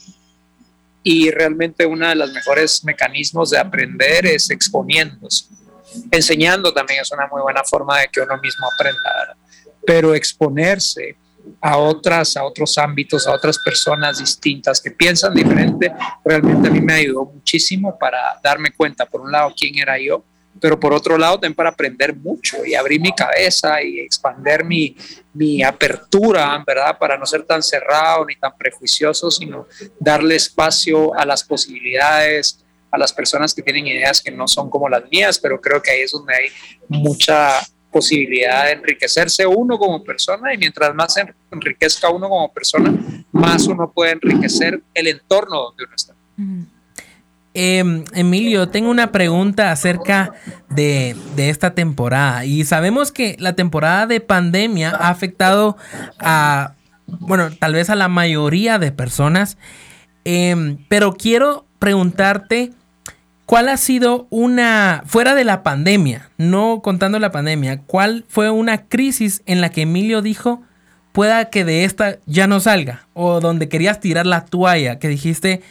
y 1.09 1.31
realmente 1.31 1.85
uno 1.85 2.05
de 2.09 2.15
los 2.15 2.33
mejores 2.33 2.83
mecanismos 2.83 3.51
de 3.51 3.57
aprender 3.57 4.25
es 4.25 4.49
exponiéndose. 4.49 5.45
Enseñando 6.11 6.73
también 6.73 6.99
es 6.99 7.09
una 7.13 7.27
muy 7.27 7.41
buena 7.41 7.63
forma 7.63 7.99
de 7.99 8.09
que 8.09 8.19
uno 8.19 8.37
mismo 8.41 8.67
aprenda, 8.73 9.37
pero 9.85 10.13
exponerse 10.13 11.15
a 11.61 11.77
otras, 11.77 12.37
a 12.37 12.43
otros 12.43 12.77
ámbitos, 12.77 13.27
a 13.27 13.33
otras 13.33 13.57
personas 13.59 14.19
distintas 14.19 14.81
que 14.81 14.91
piensan 14.91 15.33
diferente, 15.33 15.91
realmente 16.23 16.67
a 16.67 16.71
mí 16.71 16.81
me 16.81 16.93
ayudó 16.93 17.25
muchísimo 17.25 17.97
para 17.97 18.39
darme 18.43 18.71
cuenta, 18.71 19.05
por 19.05 19.21
un 19.21 19.31
lado, 19.31 19.53
quién 19.55 19.77
era 19.77 19.99
yo 19.99 20.23
pero 20.59 20.79
por 20.79 20.93
otro 20.93 21.17
lado 21.17 21.35
también 21.35 21.55
para 21.55 21.69
aprender 21.69 22.15
mucho 22.15 22.65
y 22.65 22.75
abrir 22.75 22.99
mi 22.99 23.13
cabeza 23.13 23.81
y 23.81 23.99
expander 23.99 24.63
mi, 24.63 24.95
mi 25.33 25.63
apertura, 25.63 26.63
¿verdad? 26.65 26.97
Para 26.97 27.17
no 27.17 27.25
ser 27.25 27.43
tan 27.43 27.61
cerrado 27.61 28.25
ni 28.25 28.35
tan 28.35 28.55
prejuicioso, 28.57 29.29
sino 29.31 29.67
darle 29.99 30.35
espacio 30.35 31.13
a 31.15 31.25
las 31.25 31.43
posibilidades, 31.43 32.65
a 32.91 32.97
las 32.97 33.13
personas 33.13 33.53
que 33.53 33.61
tienen 33.61 33.87
ideas 33.87 34.21
que 34.21 34.31
no 34.31 34.47
son 34.47 34.69
como 34.69 34.89
las 34.89 35.03
mías, 35.11 35.39
pero 35.39 35.59
creo 35.59 35.81
que 35.81 35.91
ahí 35.91 36.01
es 36.01 36.11
donde 36.11 36.33
hay 36.33 36.49
mucha 36.87 37.59
posibilidad 37.91 38.65
de 38.65 38.71
enriquecerse 38.73 39.45
uno 39.45 39.77
como 39.77 40.03
persona 40.03 40.53
y 40.53 40.57
mientras 40.57 40.93
más 40.93 41.15
enriquezca 41.51 42.09
uno 42.09 42.29
como 42.29 42.51
persona, 42.53 42.93
más 43.31 43.67
uno 43.67 43.91
puede 43.91 44.11
enriquecer 44.11 44.81
el 44.93 45.07
entorno 45.07 45.61
donde 45.61 45.83
uno 45.83 45.95
está. 45.95 46.13
Em, 47.59 48.03
Emilio, 48.13 48.69
tengo 48.69 48.91
una 48.91 49.11
pregunta 49.11 49.71
acerca 49.71 50.33
de, 50.69 51.15
esta 51.37 51.73
temporada. 51.73 52.45
Y 52.45 52.65
sabemos 52.65 53.11
que 53.11 53.35
la 53.39 53.53
temporada 53.53 54.05
de 54.05 54.21
pandemia 54.21 54.91
ha 54.91 55.09
afectado 55.09 55.75
a, 56.19 56.75
bueno, 57.07 57.49
tal 57.59 57.73
vez 57.73 57.89
a 57.89 57.95
la 57.95 58.09
mayoría 58.09 58.77
de 58.77 58.91
personas. 58.91 59.57
Em, 60.23 60.77
pero 60.87 61.13
quiero 61.13 61.65
preguntarte, 61.79 62.73
¿cuál 63.47 63.69
ha 63.69 63.77
sido 63.77 64.27
una, 64.29 65.03
fuera 65.07 65.33
de 65.33 65.45
la 65.45 65.63
pandemia, 65.63 66.29
no 66.37 66.81
contando 66.83 67.17
la 67.17 67.31
pandemia, 67.31 67.81
cuál 67.81 68.25
fue 68.27 68.51
una 68.51 68.87
crisis 68.87 69.41
en 69.45 69.61
la 69.61 69.69
que 69.69 69.83
Emilio 69.83 70.21
dijo, 70.21 70.61
pueda 71.13 71.49
que 71.49 71.63
de 71.63 71.85
esta 71.85 72.19
ya 72.25 72.45
no 72.45 72.59
salga, 72.59 73.07
o 73.13 73.39
donde 73.39 73.69
querías 73.69 74.01
tirar 74.01 74.25
la 74.25 74.45
toalla, 74.45 74.99
que 74.99 75.07
dijiste, 75.07 75.61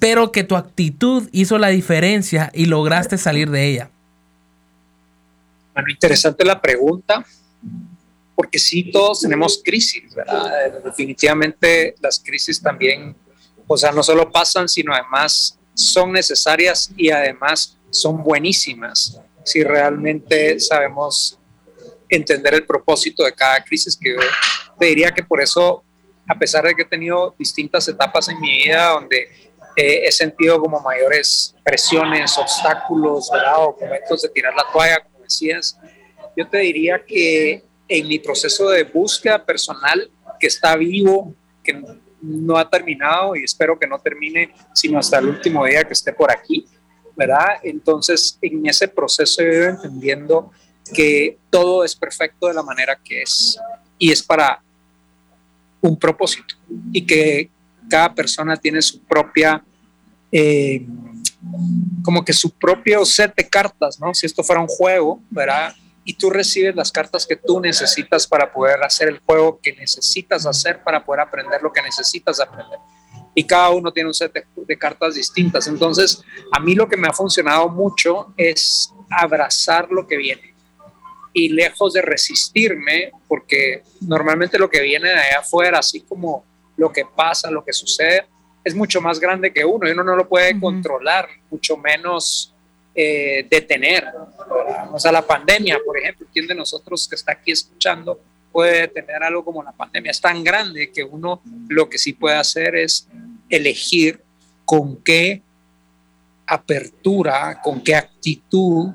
pero 0.00 0.32
que 0.32 0.42
tu 0.42 0.56
actitud 0.56 1.28
hizo 1.30 1.58
la 1.58 1.68
diferencia 1.68 2.50
y 2.52 2.66
lograste 2.66 3.18
salir 3.18 3.50
de 3.50 3.68
ella? 3.68 3.90
Bueno, 5.74 5.88
interesante 5.88 6.44
la 6.44 6.60
pregunta, 6.60 7.24
porque 8.34 8.58
sí, 8.58 8.90
todos 8.90 9.20
tenemos 9.20 9.62
crisis, 9.64 10.12
¿verdad? 10.12 10.82
Definitivamente 10.84 11.94
las 12.00 12.18
crisis 12.18 12.60
también, 12.60 13.14
o 13.68 13.76
sea, 13.76 13.92
no 13.92 14.02
solo 14.02 14.28
pasan, 14.32 14.68
sino 14.68 14.92
además 14.92 15.56
son 15.76 16.12
necesarias 16.12 16.90
y 16.96 17.10
además 17.10 17.76
son 17.90 18.22
buenísimas 18.22 19.20
si 19.44 19.62
realmente 19.62 20.58
sabemos 20.58 21.38
entender 22.08 22.54
el 22.54 22.66
propósito 22.66 23.24
de 23.24 23.32
cada 23.32 23.62
crisis, 23.62 23.96
que 23.96 24.14
yo 24.14 24.20
te 24.78 24.86
diría 24.86 25.12
que 25.12 25.22
por 25.22 25.40
eso, 25.40 25.84
a 26.26 26.36
pesar 26.36 26.64
de 26.64 26.74
que 26.74 26.82
he 26.82 26.86
tenido 26.86 27.34
distintas 27.38 27.86
etapas 27.86 28.28
en 28.28 28.40
mi 28.40 28.64
vida 28.64 28.88
donde 28.88 29.28
he 29.76 30.10
sentido 30.10 30.58
como 30.58 30.80
mayores 30.80 31.54
presiones, 31.62 32.36
obstáculos, 32.38 33.28
¿verdad? 33.30 33.66
o 33.66 33.76
momentos 33.78 34.22
de 34.22 34.30
tirar 34.30 34.54
la 34.54 34.64
toalla, 34.72 35.00
como 35.04 35.20
decías, 35.20 35.78
yo 36.36 36.48
te 36.48 36.58
diría 36.58 37.04
que 37.04 37.62
en 37.88 38.08
mi 38.08 38.18
proceso 38.18 38.70
de 38.70 38.84
búsqueda 38.84 39.44
personal, 39.44 40.10
que 40.40 40.46
está 40.46 40.76
vivo, 40.76 41.34
que 41.62 41.80
no 42.26 42.56
ha 42.56 42.68
terminado 42.68 43.36
y 43.36 43.44
espero 43.44 43.78
que 43.78 43.86
no 43.86 43.98
termine 43.98 44.52
sino 44.74 44.98
hasta 44.98 45.18
el 45.18 45.28
último 45.28 45.64
día 45.64 45.84
que 45.84 45.92
esté 45.92 46.12
por 46.12 46.30
aquí, 46.30 46.66
¿verdad? 47.16 47.58
Entonces, 47.62 48.38
en 48.42 48.66
ese 48.66 48.88
proceso 48.88 49.42
he 49.42 49.54
ido 49.54 49.68
entendiendo 49.70 50.50
que 50.94 51.38
todo 51.50 51.84
es 51.84 51.94
perfecto 51.94 52.48
de 52.48 52.54
la 52.54 52.62
manera 52.62 52.98
que 53.02 53.22
es 53.22 53.58
y 53.98 54.12
es 54.12 54.22
para 54.22 54.62
un 55.80 55.98
propósito 55.98 56.54
y 56.92 57.04
que 57.04 57.50
cada 57.88 58.14
persona 58.14 58.56
tiene 58.56 58.82
su 58.82 59.00
propia, 59.04 59.64
eh, 60.32 60.84
como 62.02 62.24
que 62.24 62.32
su 62.32 62.50
propio 62.50 63.04
set 63.04 63.34
de 63.36 63.48
cartas, 63.48 63.98
¿no? 64.00 64.12
Si 64.12 64.26
esto 64.26 64.42
fuera 64.42 64.60
un 64.60 64.68
juego, 64.68 65.22
¿verdad? 65.30 65.74
Y 66.06 66.14
tú 66.14 66.30
recibes 66.30 66.74
las 66.74 66.90
cartas 66.90 67.26
que 67.26 67.36
tú 67.36 67.60
necesitas 67.60 68.26
para 68.26 68.50
poder 68.50 68.82
hacer 68.82 69.08
el 69.08 69.18
juego 69.18 69.60
que 69.60 69.74
necesitas 69.74 70.46
hacer 70.46 70.82
para 70.82 71.04
poder 71.04 71.20
aprender 71.20 71.60
lo 71.60 71.70
que 71.70 71.82
necesitas 71.82 72.40
aprender. 72.40 72.78
Y 73.34 73.44
cada 73.44 73.68
uno 73.68 73.92
tiene 73.92 74.08
un 74.08 74.14
set 74.14 74.32
de, 74.32 74.46
de 74.56 74.78
cartas 74.78 75.16
distintas. 75.16 75.66
Entonces, 75.66 76.22
a 76.52 76.60
mí 76.60 76.74
lo 76.74 76.88
que 76.88 76.96
me 76.96 77.08
ha 77.08 77.12
funcionado 77.12 77.68
mucho 77.68 78.32
es 78.38 78.90
abrazar 79.10 79.88
lo 79.90 80.06
que 80.06 80.16
viene 80.16 80.56
y 81.36 81.50
lejos 81.50 81.92
de 81.92 82.00
resistirme, 82.00 83.12
porque 83.28 83.82
normalmente 84.00 84.58
lo 84.58 84.70
que 84.70 84.80
viene 84.80 85.10
de 85.10 85.20
allá 85.20 85.40
afuera, 85.40 85.80
así 85.80 86.00
como 86.00 86.46
lo 86.78 86.90
que 86.90 87.04
pasa, 87.04 87.50
lo 87.50 87.62
que 87.62 87.74
sucede, 87.74 88.24
es 88.64 88.74
mucho 88.74 89.02
más 89.02 89.20
grande 89.20 89.52
que 89.52 89.62
uno 89.62 89.86
y 89.86 89.92
uno 89.92 90.02
no 90.02 90.16
lo 90.16 90.26
puede 90.26 90.58
controlar, 90.58 91.28
mucho 91.50 91.76
menos 91.76 92.54
eh, 92.96 93.46
detener. 93.50 94.06
O 94.92 94.98
sea, 94.98 95.12
la 95.12 95.22
pandemia, 95.22 95.78
por 95.84 95.98
ejemplo, 95.98 96.26
¿quién 96.32 96.46
de 96.46 96.54
nosotros 96.54 97.06
que 97.08 97.14
está 97.14 97.32
aquí 97.32 97.52
escuchando 97.52 98.20
puede 98.50 98.82
detener 98.82 99.22
algo 99.22 99.44
como 99.44 99.62
la 99.62 99.72
pandemia? 99.72 100.10
Es 100.10 100.20
tan 100.20 100.42
grande 100.42 100.90
que 100.90 101.04
uno 101.04 101.42
lo 101.68 101.88
que 101.88 101.98
sí 101.98 102.14
puede 102.14 102.36
hacer 102.36 102.74
es 102.76 103.06
elegir 103.50 104.20
con 104.64 104.96
qué 105.02 105.42
apertura, 106.46 107.60
con 107.62 107.82
qué 107.82 107.94
actitud 107.94 108.90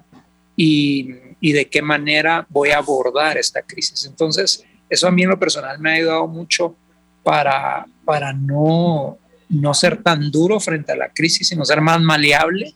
y, 0.56 1.12
y 1.40 1.52
de 1.52 1.70
qué 1.70 1.82
manera 1.82 2.46
voy 2.50 2.70
a 2.70 2.78
abordar 2.78 3.38
esta 3.38 3.62
crisis. 3.62 4.06
Entonces, 4.06 4.64
eso 4.90 5.08
a 5.08 5.12
mí 5.12 5.24
en 5.24 5.30
lo 5.30 5.40
personal 5.40 5.80
me 5.80 5.92
ha 5.92 5.94
ayudado 5.96 6.28
mucho 6.28 6.76
para, 7.24 7.86
para 8.04 8.34
no, 8.34 9.18
no 9.50 9.74
ser 9.74 10.02
tan 10.02 10.32
duro 10.32 10.60
frente 10.60 10.92
a 10.92 10.96
la 10.96 11.10
crisis, 11.10 11.48
sino 11.48 11.66
ser 11.66 11.82
más 11.82 12.02
maleable, 12.02 12.74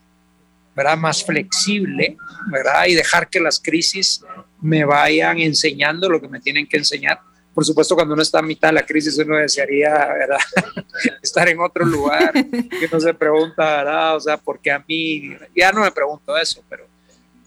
¿verdad? 0.75 0.97
más 0.97 1.23
flexible, 1.23 2.17
¿verdad? 2.51 2.85
y 2.87 2.95
dejar 2.95 3.29
que 3.29 3.39
las 3.39 3.59
crisis 3.59 4.21
me 4.61 4.83
vayan 4.83 5.39
enseñando 5.39 6.09
lo 6.09 6.19
que 6.19 6.27
me 6.27 6.39
tienen 6.39 6.67
que 6.67 6.77
enseñar. 6.77 7.19
Por 7.53 7.63
supuesto, 7.63 7.95
cuando 7.95 8.13
uno 8.13 8.23
está 8.23 8.39
a 8.39 8.41
mitad 8.41 8.67
de 8.67 8.73
la 8.73 8.85
crisis, 8.85 9.17
uno 9.17 9.37
desearía 9.37 9.91
¿verdad? 10.07 10.39
estar 11.23 11.47
en 11.47 11.59
otro 11.59 11.85
lugar, 11.85 12.33
que 12.33 12.89
no 12.91 12.99
se 12.99 13.13
pregunta, 13.13 13.77
¿verdad? 13.77 14.15
o 14.17 14.19
sea, 14.19 14.37
¿por 14.37 14.59
qué 14.59 14.71
a 14.71 14.83
mí? 14.85 15.31
Ya 15.55 15.71
no 15.71 15.81
me 15.81 15.91
pregunto 15.91 16.35
eso, 16.35 16.61
pero, 16.69 16.85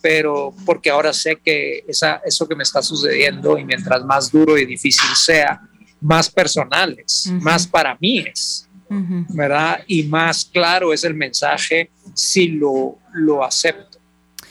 pero 0.01 0.55
porque 0.65 0.89
ahora 0.89 1.13
sé 1.13 1.37
que 1.37 1.85
esa, 1.87 2.23
eso 2.25 2.49
que 2.49 2.55
me 2.55 2.63
está 2.63 2.81
sucediendo 2.81 3.59
y 3.59 3.65
mientras 3.65 4.03
más 4.05 4.33
duro 4.33 4.57
y 4.57 4.65
difícil 4.65 5.15
sea, 5.15 5.61
más 6.01 6.31
personales, 6.31 7.31
más 7.41 7.67
para 7.67 7.97
mí 8.01 8.21
es, 8.21 8.67
¿verdad? 8.89 9.83
Y 9.87 10.05
más 10.05 10.45
claro 10.45 10.93
es 10.93 11.05
el 11.05 11.15
mensaje 11.15 11.91
si 12.19 12.49
lo, 12.49 12.99
lo 13.13 13.45
acepto, 13.45 13.99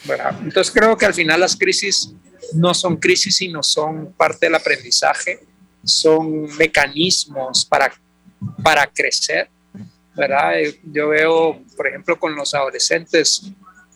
¿verdad? 0.05 0.39
Entonces 0.41 0.73
creo 0.73 0.95
que 0.95 1.05
al 1.05 1.13
final 1.13 1.41
las 1.41 1.55
crisis 1.55 2.13
no 2.53 2.73
son 2.73 2.95
crisis, 2.95 3.35
sino 3.35 3.61
son 3.61 4.13
parte 4.13 4.45
del 4.45 4.55
aprendizaje, 4.55 5.41
son 5.83 6.43
mecanismos 6.57 7.65
para, 7.65 7.93
para 8.63 8.87
crecer, 8.87 9.49
¿verdad? 10.15 10.53
Yo 10.83 11.09
veo, 11.09 11.61
por 11.75 11.87
ejemplo, 11.87 12.17
con 12.17 12.35
los 12.35 12.53
adolescentes 12.53 13.43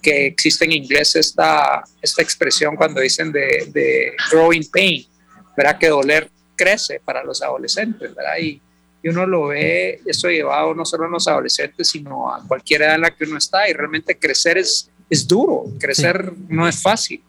que 0.01 0.28
existe 0.28 0.66
en 0.66 0.74
inglés 0.74 1.16
esta, 1.16 1.82
esta 2.01 2.22
expresión 2.22 2.75
cuando 2.75 3.00
dicen 3.00 3.32
de, 3.32 3.70
de 3.72 4.13
growing 4.32 4.70
pain, 4.70 5.08
¿verdad? 5.56 5.78
Que 5.78 5.88
doler 5.88 6.30
crece 6.58 7.00
para 7.00 7.24
los 7.24 7.42
adolescentes, 7.42 8.13
¿verdad? 8.13 8.38
Y, 8.38 8.62
y, 9.03 9.10
uno 9.10 9.25
lo 9.25 9.48
ve, 9.48 10.01
eso 10.05 10.29
llevado 10.29 10.74
no 10.74 10.86
solo 10.86 11.05
a 11.05 11.10
los 11.10 11.27
adolescentes, 11.27 11.89
sino 11.89 12.34
a 12.34 12.46
cualquier 12.48 12.84
edad 12.84 12.96
en 12.96 13.01
la 13.01 13.15
que 13.15 13.24
uno 13.24 13.38
está. 13.38 13.70
Y 13.70 13.74
realmente 13.74 14.17
crecer 14.17 14.58
es, 14.58 14.89
es 15.10 15.27
duro, 15.27 15.65
crecer 15.79 16.34
sí. 16.36 16.46
no 16.50 16.67
es 16.67 16.81
fácil, 16.81 17.22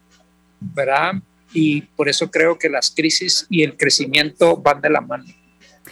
¿verdad? 0.59 1.13
Y 1.53 1.81
por 1.81 2.09
eso 2.09 2.29
creo 2.29 2.57
que 2.57 2.69
las 2.69 2.91
crisis 2.91 3.45
y 3.49 3.63
el 3.63 3.77
crecimiento 3.77 4.57
van 4.57 4.81
de 4.81 4.89
la 4.89 5.01
mano. 5.01 5.25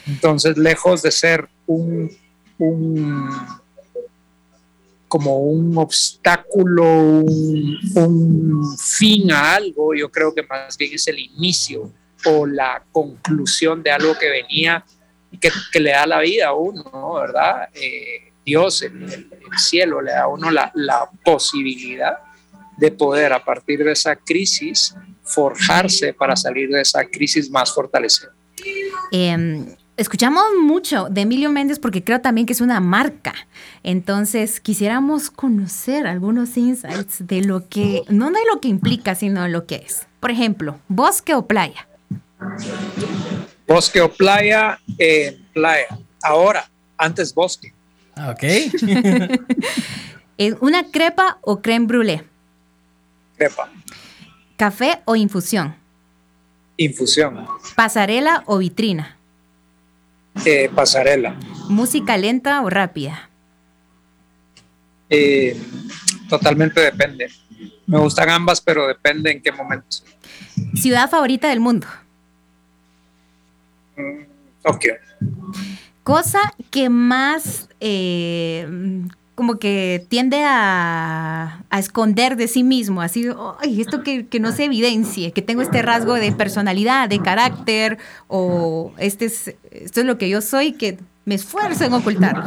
Entonces, 0.07 0.57
lejos 0.57 1.01
de 1.01 1.11
ser 1.11 1.47
un, 1.67 2.11
un 2.57 3.29
como 5.07 5.39
un 5.39 5.77
obstáculo, 5.77 6.85
un, 6.85 7.77
un 7.95 8.77
fin 8.77 9.29
a 9.31 9.55
algo, 9.55 9.93
yo 9.93 10.09
creo 10.09 10.33
que 10.33 10.41
más 10.43 10.77
bien 10.77 10.93
es 10.93 11.05
el 11.07 11.19
inicio 11.19 11.91
o 12.25 12.45
la 12.45 12.83
conclusión 12.91 13.83
de 13.83 13.91
algo 13.91 14.17
que 14.17 14.29
venía 14.29 14.85
y 15.31 15.37
que, 15.37 15.51
le 15.79 15.91
da 15.91 16.05
la 16.05 16.19
vida 16.19 16.47
a 16.47 16.53
uno, 16.53 16.83
¿no? 16.91 17.13
¿verdad? 17.15 17.69
Eh, 17.73 18.31
Dios, 18.45 18.81
el, 18.81 19.03
el, 19.03 19.29
el, 19.31 19.59
cielo, 19.59 20.01
le 20.01 20.11
da 20.11 20.23
a 20.23 20.27
uno 20.27 20.51
la, 20.51 20.71
la, 20.75 21.09
posibilidad 21.23 22.17
de 22.77 22.91
poder 22.91 23.33
a 23.33 23.43
partir 23.43 23.83
de 23.83 23.91
esa 23.91 24.15
crisis 24.15 24.95
forjarse 25.23 26.13
para 26.13 26.35
salir 26.35 26.69
de 26.69 26.81
esa 26.81 27.05
crisis 27.05 27.49
más 27.49 27.73
fortalecida. 27.73 28.33
Eh, 29.11 29.75
escuchamos 29.97 30.43
mucho 30.61 31.07
de 31.09 31.21
Emilio 31.21 31.51
Méndez 31.51 31.79
porque 31.79 32.03
creo 32.03 32.21
también 32.21 32.47
que 32.47 32.53
es 32.53 32.61
una 32.61 32.79
marca. 32.79 33.33
Entonces, 33.83 34.59
quisiéramos 34.59 35.29
conocer 35.29 36.07
algunos 36.07 36.57
insights 36.57 37.25
de 37.27 37.41
lo 37.41 37.67
que, 37.69 38.03
no 38.09 38.31
de 38.31 38.39
lo 38.51 38.59
que 38.59 38.67
implica, 38.67 39.15
sino 39.15 39.43
de 39.43 39.49
lo 39.49 39.65
que 39.65 39.75
es. 39.75 40.07
Por 40.19 40.31
ejemplo, 40.31 40.79
bosque 40.87 41.35
o 41.35 41.45
playa. 41.45 41.87
Bosque 43.71 44.01
o 44.01 44.11
playa, 44.11 44.79
eh, 44.97 45.39
playa. 45.53 45.97
Ahora, 46.21 46.69
antes 46.97 47.33
bosque. 47.33 47.73
Ok. 48.17 48.43
¿Una 50.59 50.91
crepa 50.91 51.37
o 51.41 51.61
creme 51.61 51.87
brûlée? 51.87 52.23
Crepa. 53.37 53.71
¿Café 54.57 55.01
o 55.05 55.15
infusión? 55.15 55.73
Infusión. 56.75 57.47
¿Pasarela 57.75 58.43
o 58.45 58.57
vitrina? 58.57 59.15
Eh, 60.43 60.69
pasarela. 60.75 61.39
¿Música 61.69 62.17
lenta 62.17 62.61
o 62.63 62.69
rápida? 62.69 63.29
Eh, 65.09 65.55
totalmente 66.27 66.81
depende. 66.81 67.29
Me 67.87 67.99
gustan 67.99 68.29
ambas, 68.31 68.59
pero 68.59 68.85
depende 68.87 69.31
en 69.31 69.41
qué 69.41 69.53
momento. 69.53 69.97
¿Ciudad 70.75 71.09
favorita 71.09 71.47
del 71.47 71.61
mundo? 71.61 71.87
Mm, 73.95 74.23
Tokio. 74.63 74.95
Cosa 76.03 76.39
que 76.69 76.89
más 76.89 77.69
eh, 77.79 78.67
como 79.35 79.57
que 79.57 80.05
tiende 80.07 80.43
a, 80.43 81.63
a, 81.69 81.79
esconder 81.79 82.35
de 82.35 82.47
sí 82.47 82.63
mismo, 82.63 83.01
así, 83.01 83.27
ay, 83.59 83.81
esto 83.81 84.03
que, 84.03 84.27
que, 84.27 84.39
no 84.39 84.51
se 84.51 84.65
evidencie, 84.65 85.31
que 85.31 85.41
tengo 85.41 85.61
este 85.63 85.81
rasgo 85.81 86.13
de 86.13 86.31
personalidad, 86.31 87.09
de 87.09 87.21
carácter, 87.21 87.97
o 88.27 88.93
este 88.97 89.25
es, 89.25 89.55
esto 89.71 90.01
es 90.01 90.05
lo 90.05 90.17
que 90.19 90.29
yo 90.29 90.41
soy, 90.41 90.73
que 90.73 90.97
Me 91.25 91.35
esfuerzo 91.35 91.85
en 91.85 91.93
ocultarlo. 91.93 92.43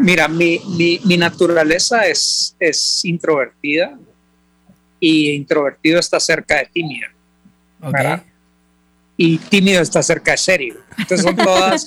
Mira, 0.00 0.28
mi, 0.28 0.60
mi, 1.04 1.16
naturaleza 1.16 2.06
es, 2.06 2.56
es 2.58 3.04
introvertida 3.04 3.98
y 4.98 5.30
introvertido 5.30 5.98
está 5.98 6.18
cerca 6.18 6.56
de 6.56 6.66
tímido. 6.72 7.08
Y 9.22 9.38
tímido 9.38 9.80
está 9.80 10.02
cerca 10.02 10.32
de 10.32 10.36
serio. 10.36 10.76
Entonces 10.98 11.22
son 11.22 11.36
todas, 11.36 11.84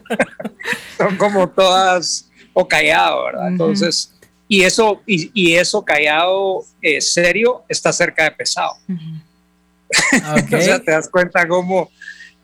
son 0.96 1.16
como 1.16 1.48
todas 1.48 2.28
o 2.52 2.66
callado, 2.66 3.24
¿verdad? 3.26 3.48
Entonces, 3.48 4.12
y 4.48 4.62
eso, 4.62 5.00
y, 5.06 5.54
eso 5.54 5.84
callado 5.84 6.64
eh, 6.82 7.00
serio 7.00 7.62
está 7.68 7.92
cerca 7.92 8.24
de 8.24 8.30
pesado. 8.32 8.72
o 8.88 10.60
sea, 10.60 10.80
te 10.80 10.90
das 10.90 11.08
cuenta 11.08 11.46
cómo 11.46 11.90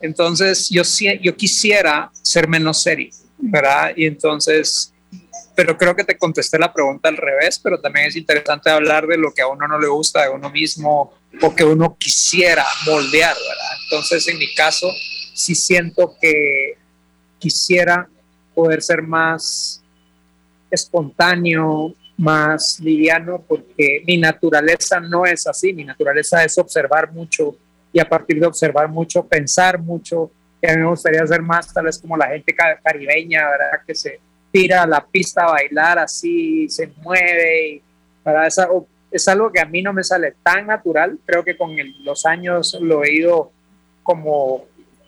entonces 0.01 0.69
yo, 0.69 0.83
yo 1.21 1.35
quisiera 1.35 2.11
ser 2.21 2.47
menos 2.47 2.81
serio, 2.81 3.09
¿verdad? 3.37 3.91
Y 3.95 4.05
entonces, 4.05 4.93
pero 5.55 5.77
creo 5.77 5.95
que 5.95 6.03
te 6.03 6.17
contesté 6.17 6.59
la 6.59 6.73
pregunta 6.73 7.09
al 7.09 7.17
revés, 7.17 7.59
pero 7.59 7.79
también 7.79 8.07
es 8.07 8.15
interesante 8.15 8.69
hablar 8.69 9.07
de 9.07 9.17
lo 9.17 9.33
que 9.33 9.41
a 9.41 9.47
uno 9.47 9.67
no 9.67 9.79
le 9.79 9.87
gusta 9.87 10.23
de 10.23 10.29
uno 10.29 10.49
mismo 10.49 11.13
o 11.41 11.55
que 11.55 11.63
uno 11.63 11.95
quisiera 11.97 12.65
moldear, 12.85 13.35
¿verdad? 13.35 13.77
Entonces, 13.83 14.27
en 14.27 14.37
mi 14.37 14.53
caso, 14.53 14.91
sí 15.33 15.55
siento 15.55 16.15
que 16.19 16.77
quisiera 17.39 18.07
poder 18.53 18.81
ser 18.81 19.01
más 19.01 19.81
espontáneo, 20.71 21.93
más 22.17 22.79
liviano, 22.79 23.43
porque 23.47 24.03
mi 24.05 24.17
naturaleza 24.17 24.99
no 24.99 25.25
es 25.25 25.47
así, 25.47 25.73
mi 25.73 25.83
naturaleza 25.83 26.43
es 26.43 26.57
observar 26.57 27.11
mucho 27.11 27.55
y 27.91 27.99
a 27.99 28.07
partir 28.07 28.39
de 28.39 28.47
observar 28.47 28.89
mucho, 28.89 29.25
pensar 29.25 29.79
mucho, 29.79 30.31
que 30.61 30.69
a 30.69 30.75
mí 30.75 30.81
me 30.81 30.89
gustaría 30.89 31.25
ser 31.27 31.41
más 31.41 31.73
tal 31.73 31.85
vez 31.85 31.97
como 31.99 32.17
la 32.17 32.27
gente 32.27 32.55
caribeña, 32.83 33.49
¿verdad? 33.49 33.81
Que 33.85 33.95
se 33.95 34.19
tira 34.55 34.87
la 34.87 35.05
pista 35.05 35.43
a 35.43 35.51
bailar 35.51 35.99
así, 35.99 36.69
se 36.69 36.89
mueve, 37.03 37.67
y, 37.67 37.81
¿verdad? 38.23 38.47
Es 39.11 39.27
algo, 39.27 39.51
que 39.51 39.59
a 39.59 39.65
mí 39.65 39.81
no 39.81 39.91
me 39.91 40.01
sale 40.01 40.33
tan 40.41 40.67
natural, 40.67 41.19
creo 41.25 41.43
que 41.43 41.57
con 41.57 41.75
los 42.05 42.25
años 42.25 42.77
lo 42.79 43.03
he 43.03 43.15
ido 43.15 43.51
como 44.01 44.63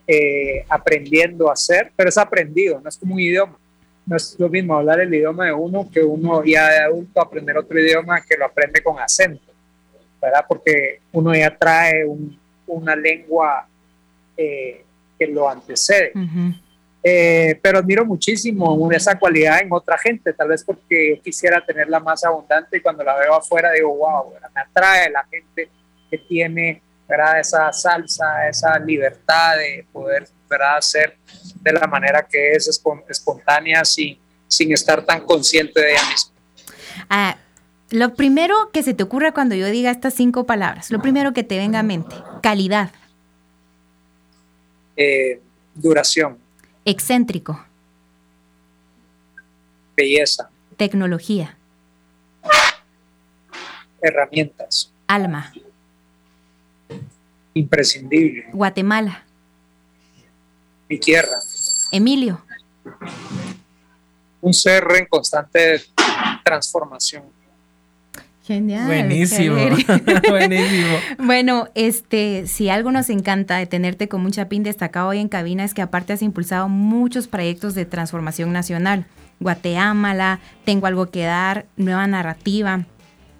eh, 0.05 0.65
aprendiendo 0.67 1.49
a 1.49 1.53
hacer, 1.53 1.93
pero 1.95 2.09
es 2.09 2.17
aprendido, 2.17 2.81
no 2.81 2.89
es 2.89 2.97
como 2.97 3.13
un 3.13 3.21
idioma. 3.21 3.57
No 4.05 4.17
es 4.17 4.35
lo 4.37 4.49
mismo 4.49 4.75
hablar 4.75 4.99
el 4.99 5.13
idioma 5.13 5.45
de 5.45 5.53
uno 5.53 5.89
que 5.93 6.01
uno 6.01 6.43
ya 6.43 6.69
de 6.69 6.79
adulto 6.79 7.21
aprender 7.21 7.57
otro 7.57 7.79
idioma 7.79 8.21
que 8.21 8.35
lo 8.35 8.45
aprende 8.45 8.83
con 8.83 8.99
acento, 8.99 9.53
¿verdad? 10.21 10.43
Porque 10.45 10.99
uno 11.13 11.33
ya 11.33 11.57
trae 11.57 12.05
un, 12.05 12.37
una 12.67 12.97
lengua 12.97 13.65
eh, 14.35 14.83
que 15.17 15.27
lo 15.27 15.49
antecede. 15.49 16.11
Eh, 17.09 17.57
pero 17.61 17.79
admiro 17.79 18.05
muchísimo 18.05 18.91
esa 18.91 19.17
cualidad 19.17 19.61
en 19.61 19.71
otra 19.71 19.97
gente, 19.97 20.33
tal 20.33 20.49
vez 20.49 20.61
porque 20.61 21.21
quisiera 21.23 21.65
tenerla 21.65 22.01
más 22.01 22.21
abundante 22.25 22.75
y 22.75 22.81
cuando 22.81 23.01
la 23.01 23.15
veo 23.15 23.33
afuera 23.33 23.71
digo, 23.71 23.95
wow, 23.95 24.33
me 24.53 24.61
atrae 24.61 25.09
la 25.09 25.23
gente 25.23 25.69
que 26.11 26.17
tiene 26.17 26.81
¿verdad? 27.07 27.39
esa 27.39 27.71
salsa, 27.71 28.49
esa 28.49 28.77
libertad 28.79 29.55
de 29.55 29.85
poder 29.93 30.27
¿verdad? 30.49 30.79
hacer 30.79 31.15
de 31.61 31.71
la 31.71 31.87
manera 31.87 32.27
que 32.29 32.51
es 32.51 32.67
espontánea 33.07 33.85
sin, 33.85 34.19
sin 34.49 34.73
estar 34.73 35.01
tan 35.05 35.21
consciente 35.21 35.79
de 35.79 35.91
ella 35.93 36.09
misma. 36.11 36.33
Ah, 37.09 37.37
lo 37.89 38.15
primero 38.15 38.69
que 38.73 38.83
se 38.83 38.93
te 38.93 39.03
ocurra 39.03 39.31
cuando 39.31 39.55
yo 39.55 39.67
diga 39.67 39.91
estas 39.91 40.13
cinco 40.13 40.45
palabras, 40.45 40.91
lo 40.91 41.01
primero 41.01 41.31
que 41.31 41.45
te 41.45 41.57
venga 41.57 41.79
a 41.79 41.83
mente, 41.83 42.17
calidad. 42.43 42.91
Eh, 44.97 45.39
duración. 45.73 46.45
Excéntrico. 46.87 47.59
Belleza. 49.97 50.49
Tecnología. 50.77 51.57
Herramientas. 54.01 54.93
Alma. 55.05 55.51
Imprescindible. 57.53 58.45
Guatemala. 58.53 59.25
Mi 60.87 60.97
tierra. 60.97 61.37
Emilio. 61.91 62.41
Un 64.39 64.53
ser 64.53 64.85
en 64.95 65.07
constante 65.07 65.83
transformación. 66.45 67.25
Genial. 68.47 68.87
Buenísimo. 68.87 69.55
Buenísimo. 70.29 70.97
Bueno, 71.19 71.67
este, 71.75 72.47
si 72.47 72.69
algo 72.69 72.93
nos 72.93 73.09
encanta 73.09 73.57
de 73.57 73.65
tenerte 73.65 74.07
como 74.07 74.25
un 74.25 74.31
chapín 74.31 74.63
destacado 74.63 75.09
hoy 75.09 75.19
en 75.19 75.27
cabina 75.27 75.65
es 75.65 75.73
que 75.73 75.81
aparte 75.81 76.13
has 76.13 76.21
impulsado 76.21 76.69
muchos 76.69 77.27
proyectos 77.27 77.75
de 77.75 77.85
transformación 77.85 78.53
nacional. 78.53 79.05
Guateámala, 79.41 80.39
Tengo 80.63 80.87
algo 80.87 81.07
que 81.07 81.23
dar, 81.23 81.65
Nueva 81.75 82.07
Narrativa. 82.07 82.85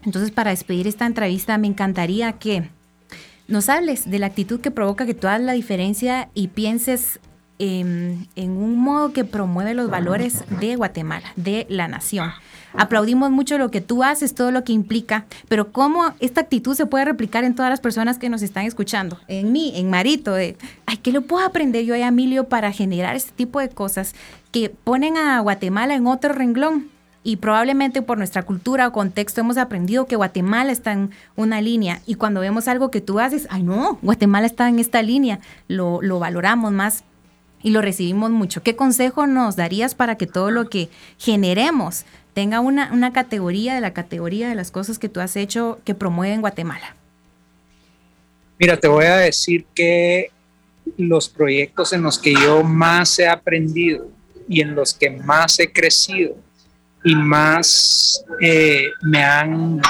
Entonces, 0.03 0.31
para 0.31 0.51
despedir 0.51 0.87
esta 0.87 1.05
entrevista, 1.05 1.57
me 1.57 1.67
encantaría 1.67 2.33
que 2.33 2.69
nos 3.47 3.69
hables 3.69 4.11
de 4.11 4.19
la 4.19 4.27
actitud 4.27 4.59
que 4.59 4.71
provoca 4.71 5.05
que 5.05 5.13
tú 5.13 5.27
hagas 5.27 5.41
la 5.41 5.53
diferencia 5.53 6.27
y 6.33 6.49
pienses 6.49 7.21
en, 7.59 8.27
en 8.35 8.51
un 8.51 8.79
modo 8.79 9.13
que 9.13 9.23
promueve 9.23 9.73
los 9.73 9.89
valores 9.89 10.43
de 10.59 10.75
Guatemala, 10.75 11.31
de 11.35 11.65
la 11.69 11.87
nación. 11.87 12.31
Aplaudimos 12.73 13.31
mucho 13.31 13.57
lo 13.57 13.71
que 13.71 13.81
tú 13.81 14.03
haces, 14.03 14.35
todo 14.35 14.51
lo 14.51 14.63
que 14.63 14.73
implica, 14.73 15.25
pero 15.47 15.71
cómo 15.71 16.13
esta 16.19 16.41
actitud 16.41 16.75
se 16.75 16.85
puede 16.85 17.05
replicar 17.05 17.43
en 17.43 17.55
todas 17.55 17.71
las 17.71 17.79
personas 17.79 18.19
que 18.19 18.29
nos 18.29 18.41
están 18.41 18.65
escuchando, 18.65 19.19
en 19.27 19.51
mí, 19.51 19.73
en 19.75 19.89
Marito, 19.89 20.33
de, 20.33 20.57
ay, 20.85 20.97
¿qué 20.97 21.11
lo 21.11 21.23
puedo 21.23 21.45
aprender 21.45 21.85
yo 21.85 21.95
a 21.95 21.99
Emilio 21.99 22.49
para 22.49 22.71
generar 22.71 23.15
este 23.15 23.31
tipo 23.31 23.59
de 23.59 23.69
cosas 23.69 24.13
que 24.51 24.69
ponen 24.69 25.17
a 25.17 25.39
Guatemala 25.39 25.95
en 25.95 26.05
otro 26.05 26.33
renglón? 26.33 26.89
Y 27.23 27.37
probablemente 27.37 28.01
por 28.01 28.17
nuestra 28.17 28.43
cultura 28.43 28.87
o 28.87 28.93
contexto 28.93 29.41
hemos 29.41 29.57
aprendido 29.57 30.05
que 30.05 30.15
Guatemala 30.15 30.71
está 30.71 30.93
en 30.93 31.09
una 31.35 31.59
línea. 31.59 31.99
Y 32.05 32.15
cuando 32.15 32.39
vemos 32.39 32.69
algo 32.69 32.89
que 32.89 33.01
tú 33.01 33.19
haces, 33.19 33.47
ay 33.49 33.63
no, 33.63 33.99
Guatemala 34.01 34.45
está 34.45 34.69
en 34.69 34.79
esta 34.79 35.01
línea, 35.01 35.39
lo, 35.67 36.01
lo 36.01 36.19
valoramos 36.19 36.71
más 36.71 37.03
y 37.63 37.71
lo 37.71 37.81
recibimos 37.81 38.31
mucho. 38.31 38.63
¿Qué 38.63 38.75
consejo 38.75 39.27
nos 39.27 39.55
darías 39.55 39.95
para 39.95 40.15
que 40.15 40.27
todo 40.27 40.51
lo 40.51 40.69
que 40.69 40.89
generemos 41.17 42.05
tenga 42.33 42.59
una, 42.59 42.91
una 42.93 43.13
categoría 43.13 43.75
de 43.75 43.81
la 43.81 43.93
categoría 43.93 44.49
de 44.49 44.55
las 44.55 44.71
cosas 44.71 44.99
que 44.99 45.09
tú 45.09 45.19
has 45.19 45.35
hecho 45.35 45.79
que 45.83 45.95
promueven 45.95 46.41
Guatemala? 46.41 46.95
Mira, 48.59 48.79
te 48.79 48.87
voy 48.87 49.05
a 49.05 49.17
decir 49.17 49.65
que 49.73 50.31
los 50.97 51.29
proyectos 51.29 51.93
en 51.93 52.01
los 52.01 52.17
que 52.17 52.33
yo 52.33 52.63
más 52.63 53.19
he 53.19 53.27
aprendido 53.27 54.07
y 54.47 54.61
en 54.61 54.75
los 54.75 54.93
que 54.93 55.09
más 55.09 55.59
he 55.59 55.71
crecido 55.71 56.35
y 57.03 57.15
más 57.15 58.23
eh, 58.41 58.87
me 59.01 59.23
han 59.23 59.81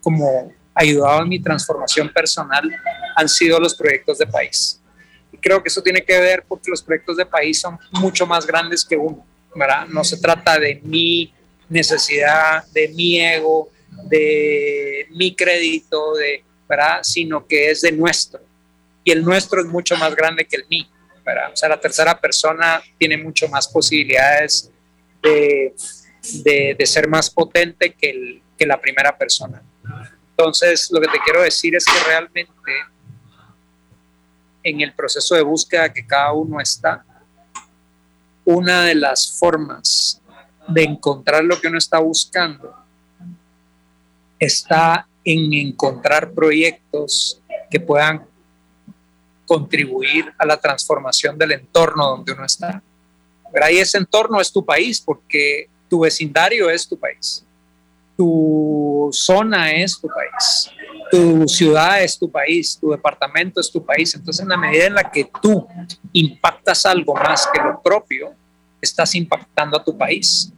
como 0.00 0.52
ayudado 0.74 1.22
en 1.22 1.28
mi 1.28 1.40
transformación 1.40 2.10
personal 2.12 2.70
han 3.16 3.28
sido 3.28 3.58
los 3.58 3.74
proyectos 3.74 4.18
de 4.18 4.26
país. 4.26 4.80
Creo 5.46 5.62
que 5.62 5.68
eso 5.68 5.80
tiene 5.80 6.04
que 6.04 6.18
ver 6.18 6.44
porque 6.48 6.72
los 6.72 6.82
proyectos 6.82 7.16
de 7.16 7.24
país 7.24 7.60
son 7.60 7.78
mucho 7.92 8.26
más 8.26 8.44
grandes 8.44 8.84
que 8.84 8.96
uno, 8.96 9.24
¿verdad? 9.54 9.86
No 9.86 10.02
se 10.02 10.16
trata 10.16 10.58
de 10.58 10.80
mí 10.82 11.32
necesidad 11.68 12.64
de 12.72 12.88
mi 12.88 13.20
ego, 13.20 13.70
de 14.08 15.06
mi 15.10 15.36
crédito, 15.36 16.14
de, 16.14 16.42
¿verdad? 16.68 16.98
sino 17.04 17.46
que 17.46 17.70
es 17.70 17.82
de 17.82 17.92
nuestro. 17.92 18.40
Y 19.04 19.12
el 19.12 19.24
nuestro 19.24 19.60
es 19.60 19.68
mucho 19.68 19.96
más 19.96 20.16
grande 20.16 20.44
que 20.44 20.56
el 20.56 20.66
mío. 20.68 20.88
¿verdad? 21.24 21.52
O 21.52 21.56
sea, 21.56 21.68
la 21.68 21.80
tercera 21.80 22.20
persona 22.20 22.82
tiene 22.98 23.16
mucho 23.16 23.46
más 23.46 23.68
posibilidades 23.68 24.72
de, 25.22 25.76
de, 26.74 26.86
ser 26.86 27.06
más 27.06 27.30
potente 27.30 27.94
que, 27.94 28.10
el, 28.10 28.42
que 28.58 28.66
la 28.66 28.80
primera 28.80 29.16
persona. 29.16 29.62
Entonces, 30.30 30.90
lo 30.90 31.00
que 31.00 31.06
te 31.06 31.20
quiero 31.24 31.42
decir 31.42 31.76
es 31.76 31.84
que 31.84 32.04
realmente 32.04 32.48
en 34.66 34.80
el 34.80 34.92
proceso 34.92 35.36
de 35.36 35.42
búsqueda 35.42 35.92
que 35.92 36.04
cada 36.04 36.32
uno 36.32 36.60
está, 36.60 37.04
una 38.44 38.82
de 38.82 38.96
las 38.96 39.38
formas 39.38 40.20
de 40.66 40.82
encontrar 40.82 41.44
lo 41.44 41.60
que 41.60 41.68
uno 41.68 41.78
está 41.78 42.00
buscando 42.00 42.74
está 44.40 45.06
en 45.24 45.52
encontrar 45.52 46.32
proyectos 46.32 47.40
que 47.70 47.78
puedan 47.78 48.26
contribuir 49.46 50.34
a 50.36 50.44
la 50.44 50.56
transformación 50.60 51.38
del 51.38 51.52
entorno 51.52 52.08
donde 52.08 52.32
uno 52.32 52.44
está. 52.44 52.82
Pero 53.52 53.64
ahí 53.64 53.78
ese 53.78 53.98
entorno 53.98 54.40
es 54.40 54.50
tu 54.50 54.64
país 54.64 55.00
porque 55.00 55.70
tu 55.88 56.00
vecindario 56.00 56.68
es 56.68 56.88
tu 56.88 56.98
país, 56.98 57.45
tu 58.16 59.08
zona 59.12 59.72
es 59.72 60.00
tu 60.00 60.08
país, 60.08 60.70
tu 61.10 61.46
ciudad 61.48 62.02
es 62.02 62.18
tu 62.18 62.30
país, 62.30 62.78
tu 62.80 62.90
departamento 62.90 63.60
es 63.60 63.70
tu 63.70 63.84
país. 63.84 64.14
Entonces, 64.14 64.42
en 64.42 64.48
la 64.48 64.56
medida 64.56 64.86
en 64.86 64.94
la 64.94 65.10
que 65.10 65.30
tú 65.42 65.66
impactas 66.12 66.86
algo 66.86 67.14
más 67.14 67.48
que 67.52 67.60
lo 67.60 67.80
propio, 67.82 68.34
estás 68.80 69.14
impactando 69.14 69.76
a 69.76 69.84
tu 69.84 69.96
país. 69.96 70.52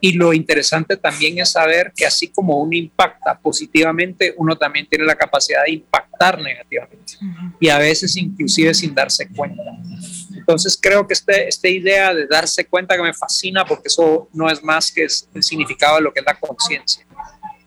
Y 0.00 0.12
lo 0.12 0.32
interesante 0.32 0.96
también 0.96 1.38
es 1.38 1.52
saber 1.52 1.92
que 1.96 2.06
así 2.06 2.28
como 2.28 2.60
uno 2.60 2.76
impacta 2.76 3.38
positivamente, 3.38 4.34
uno 4.36 4.56
también 4.56 4.86
tiene 4.86 5.04
la 5.04 5.14
capacidad 5.14 5.64
de 5.64 5.72
impactar 5.72 6.40
negativamente. 6.40 7.14
Y 7.58 7.68
a 7.68 7.78
veces 7.78 8.14
inclusive 8.16 8.74
sin 8.74 8.94
darse 8.94 9.26
cuenta. 9.28 9.62
Entonces 10.46 10.78
creo 10.80 11.04
que 11.04 11.14
este, 11.14 11.48
esta 11.48 11.66
idea 11.66 12.14
de 12.14 12.24
darse 12.28 12.64
cuenta 12.66 12.94
que 12.94 13.02
me 13.02 13.12
fascina 13.12 13.64
porque 13.64 13.88
eso 13.88 14.28
no 14.32 14.48
es 14.48 14.62
más 14.62 14.92
que 14.92 15.02
el 15.02 15.42
significado 15.42 15.96
de 15.96 16.02
lo 16.02 16.12
que 16.12 16.20
es 16.20 16.26
la 16.26 16.38
conciencia. 16.38 17.04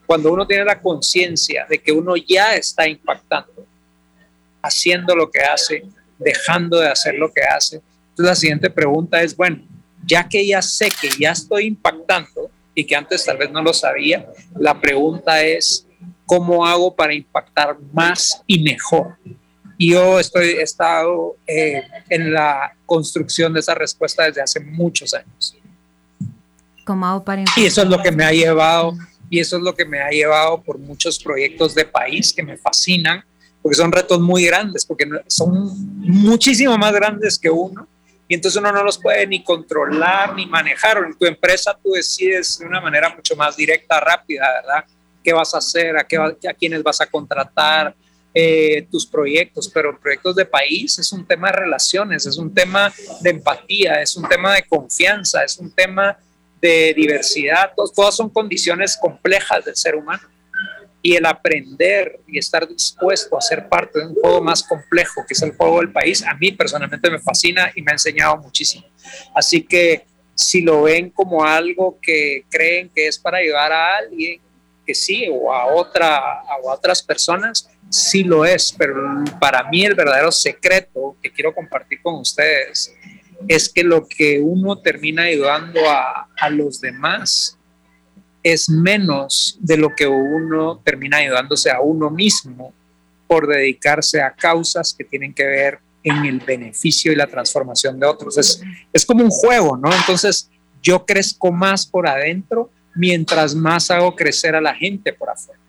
Cuando 0.05 0.31
uno 0.31 0.47
tiene 0.47 0.63
la 0.63 0.79
conciencia 0.79 1.65
de 1.69 1.77
que 1.77 1.91
uno 1.91 2.15
ya 2.15 2.55
está 2.55 2.87
impactando, 2.87 3.67
haciendo 4.61 5.13
lo 5.13 5.29
que 5.29 5.41
hace, 5.41 5.83
dejando 6.17 6.79
de 6.79 6.87
hacer 6.87 7.15
lo 7.15 7.29
que 7.33 7.41
hace, 7.41 7.81
entonces 8.11 8.25
la 8.25 8.35
siguiente 8.35 8.69
pregunta 8.69 9.21
es, 9.21 9.35
bueno, 9.35 9.61
ya 10.05 10.29
que 10.29 10.47
ya 10.47 10.61
sé 10.61 10.89
que 10.89 11.09
ya 11.19 11.31
estoy 11.31 11.65
impactando 11.65 12.49
y 12.73 12.85
que 12.85 12.95
antes 12.95 13.25
tal 13.25 13.35
vez 13.35 13.51
no 13.51 13.61
lo 13.61 13.73
sabía, 13.73 14.25
la 14.57 14.79
pregunta 14.79 15.43
es, 15.43 15.85
¿cómo 16.25 16.65
hago 16.65 16.95
para 16.95 17.13
impactar 17.13 17.77
más 17.91 18.41
y 18.47 18.63
mejor? 18.63 19.17
Y 19.81 19.93
yo 19.93 20.19
estoy, 20.19 20.49
he 20.49 20.61
estado 20.61 21.37
eh, 21.47 21.81
en 22.09 22.33
la 22.33 22.75
construcción 22.85 23.53
de 23.53 23.61
esa 23.61 23.73
respuesta 23.73 24.25
desde 24.25 24.41
hace 24.41 24.59
muchos 24.59 25.13
años. 25.13 25.55
¿Cómo 26.85 27.07
hago 27.07 27.23
para 27.23 27.45
y 27.55 27.65
eso 27.65 27.83
es 27.83 27.87
lo 27.87 28.01
que 28.01 28.11
me 28.11 28.25
ha 28.25 28.31
llevado, 28.31 28.93
y 29.29 29.39
eso 29.39 29.55
es 29.55 29.63
lo 29.63 29.73
que 29.73 29.85
me 29.85 30.01
ha 30.01 30.09
llevado 30.09 30.61
por 30.61 30.77
muchos 30.77 31.17
proyectos 31.17 31.73
de 31.73 31.85
país 31.85 32.33
que 32.33 32.43
me 32.43 32.57
fascinan, 32.57 33.23
porque 33.61 33.77
son 33.77 33.89
retos 33.89 34.19
muy 34.19 34.45
grandes, 34.45 34.85
porque 34.85 35.07
son 35.27 35.71
muchísimo 36.01 36.77
más 36.77 36.91
grandes 36.91 37.39
que 37.39 37.49
uno 37.49 37.87
y 38.29 38.35
entonces 38.35 38.59
uno 38.59 38.71
no 38.71 38.83
los 38.83 38.99
puede 38.99 39.25
ni 39.25 39.43
controlar 39.43 40.35
ni 40.35 40.45
manejar. 40.45 40.97
en 40.99 41.17
tu 41.17 41.25
empresa 41.25 41.75
tú 41.81 41.93
decides 41.93 42.59
de 42.59 42.65
una 42.67 42.79
manera 42.79 43.09
mucho 43.15 43.35
más 43.35 43.57
directa, 43.57 43.99
rápida, 43.99 44.45
¿verdad? 44.61 44.85
¿Qué 45.23 45.33
vas 45.33 45.55
a 45.55 45.57
hacer? 45.57 45.97
¿A, 45.97 46.03
qué 46.03 46.17
a 46.17 46.53
quiénes 46.53 46.83
vas 46.83 47.01
a 47.01 47.07
contratar? 47.07 47.95
Eh, 48.31 48.87
tus 48.91 49.07
proyectos, 49.07 49.71
pero 49.73 49.99
proyectos 49.99 50.35
de 50.35 50.45
país 50.45 50.99
es 50.99 51.11
un 51.11 51.25
tema 51.25 51.47
de 51.47 51.57
relaciones, 51.57 52.27
es 52.27 52.37
un 52.37 52.53
tema 52.53 52.93
de 53.21 53.31
empatía, 53.31 54.01
es 54.03 54.15
un 54.15 54.29
tema 54.29 54.53
de 54.53 54.63
confianza, 54.63 55.43
es 55.43 55.57
un 55.57 55.71
tema 55.71 56.15
de 56.61 56.93
diversidad, 56.95 57.71
todas 57.95 58.15
son 58.15 58.29
condiciones 58.29 58.97
complejas 59.01 59.65
del 59.65 59.75
ser 59.75 59.95
humano 59.95 60.21
y 61.01 61.15
el 61.15 61.25
aprender 61.25 62.19
y 62.27 62.37
estar 62.37 62.67
dispuesto 62.67 63.37
a 63.37 63.41
ser 63.41 63.67
parte 63.67 63.99
de 63.99 64.07
un 64.07 64.15
juego 64.15 64.41
más 64.41 64.61
complejo, 64.63 65.25
que 65.27 65.33
es 65.33 65.41
el 65.41 65.55
juego 65.55 65.79
del 65.79 65.91
país, 65.91 66.23
a 66.23 66.35
mí 66.35 66.51
personalmente 66.51 67.09
me 67.09 67.19
fascina 67.19 67.71
y 67.73 67.81
me 67.81 67.91
ha 67.91 67.95
enseñado 67.95 68.37
muchísimo. 68.37 68.85
Así 69.33 69.63
que 69.63 70.05
si 70.35 70.61
lo 70.61 70.83
ven 70.83 71.09
como 71.09 71.43
algo 71.43 71.97
que 72.01 72.45
creen 72.49 72.89
que 72.93 73.07
es 73.07 73.17
para 73.17 73.39
ayudar 73.39 73.71
a 73.71 73.97
alguien, 73.97 74.39
que 74.89 74.95
sí, 74.95 75.27
o 75.31 75.53
a, 75.53 75.67
otra, 75.67 76.17
a 76.17 76.57
otras 76.63 77.03
personas, 77.03 77.69
sí 77.89 78.23
lo 78.23 78.43
es, 78.43 78.73
pero 78.75 78.95
para 79.39 79.69
mí 79.69 79.85
el 79.85 79.93
verdadero 79.93 80.31
secreto 80.31 81.15
que 81.21 81.31
quiero 81.31 81.53
compartir 81.53 82.01
con 82.01 82.15
ustedes 82.15 82.91
es 83.47 83.69
que 83.69 83.83
lo 83.83 84.07
que 84.07 84.39
uno 84.39 84.79
termina 84.79 85.25
ayudando 85.25 85.87
a, 85.87 86.27
a 86.35 86.49
los 86.49 86.81
demás 86.81 87.55
es 88.41 88.67
menos 88.67 89.59
de 89.61 89.77
lo 89.77 89.95
que 89.95 90.07
uno 90.07 90.81
termina 90.83 91.17
ayudándose 91.17 91.69
a 91.69 91.81
uno 91.81 92.09
mismo 92.09 92.73
por 93.27 93.45
dedicarse 93.45 94.23
a 94.23 94.31
causas 94.31 94.95
que 94.97 95.03
tienen 95.03 95.35
que 95.35 95.45
ver 95.45 95.79
en 96.03 96.25
el 96.25 96.39
beneficio 96.39 97.11
y 97.11 97.15
la 97.15 97.27
transformación 97.27 97.99
de 97.99 98.07
otros. 98.07 98.39
Es, 98.39 98.63
es 98.91 99.05
como 99.05 99.23
un 99.23 99.29
juego, 99.29 99.77
¿no? 99.77 99.93
Entonces 99.93 100.49
yo 100.81 101.05
crezco 101.05 101.51
más 101.51 101.85
por 101.85 102.07
adentro 102.07 102.71
mientras 102.95 103.55
más 103.55 103.91
hago 103.91 104.15
crecer 104.15 104.55
a 104.55 104.61
la 104.61 104.73
gente 104.73 105.13
por 105.13 105.29
afuera. 105.29 105.59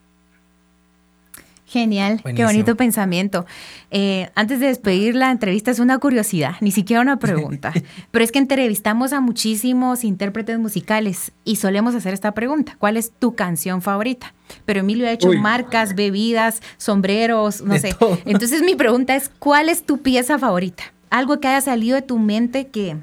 Genial, 1.70 2.20
qué 2.35 2.44
bonito 2.44 2.74
pensamiento. 2.74 3.46
Eh, 3.92 4.28
antes 4.35 4.59
de 4.59 4.66
despedir 4.66 5.14
la 5.14 5.30
entrevista, 5.30 5.70
es 5.70 5.78
una 5.78 5.98
curiosidad, 5.98 6.56
ni 6.61 6.72
siquiera 6.72 7.00
una 7.00 7.20
pregunta, 7.20 7.72
pero 8.11 8.24
es 8.24 8.33
que 8.33 8.40
entrevistamos 8.40 9.12
a 9.12 9.20
muchísimos 9.20 10.02
intérpretes 10.02 10.59
musicales 10.59 11.30
y 11.44 11.56
solemos 11.56 11.94
hacer 11.94 12.12
esta 12.12 12.33
pregunta, 12.33 12.74
¿cuál 12.80 12.96
es 12.96 13.12
tu 13.12 13.37
canción 13.37 13.83
favorita? 13.83 14.35
Pero 14.64 14.80
Emilio 14.80 15.06
ha 15.06 15.12
hecho 15.12 15.33
marcas, 15.35 15.94
bebidas, 15.94 16.61
sombreros, 16.76 17.62
no 17.62 17.78
sé. 17.78 17.94
Entonces 18.24 18.62
mi 18.62 18.74
pregunta 18.74 19.14
es, 19.14 19.30
¿cuál 19.38 19.68
es 19.68 19.85
tu 19.85 19.98
pieza 19.98 20.40
favorita? 20.40 20.92
Algo 21.09 21.38
que 21.38 21.46
haya 21.46 21.61
salido 21.61 21.94
de 21.94 22.02
tu 22.02 22.18
mente 22.18 22.66
que 22.66 22.96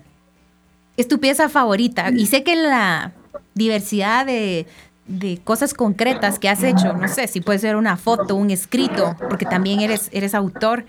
es 0.97 1.07
tu 1.07 1.21
pieza 1.21 1.47
favorita. 1.47 2.09
Y 2.09 2.25
sé 2.25 2.43
que 2.43 2.57
la 2.57 3.13
diversidad 3.53 4.25
de, 4.25 4.65
de 5.07 5.39
cosas 5.43 5.73
concretas 5.73 6.37
que 6.37 6.49
has 6.49 6.63
hecho, 6.63 6.93
no 6.93 7.07
sé, 7.07 7.27
si 7.27 7.41
puede 7.41 7.59
ser 7.59 7.75
una 7.75 7.97
foto, 7.97 8.35
un 8.35 8.51
escrito, 8.51 9.15
porque 9.29 9.45
también 9.45 9.79
eres, 9.79 10.09
eres 10.11 10.35
autor. 10.35 10.85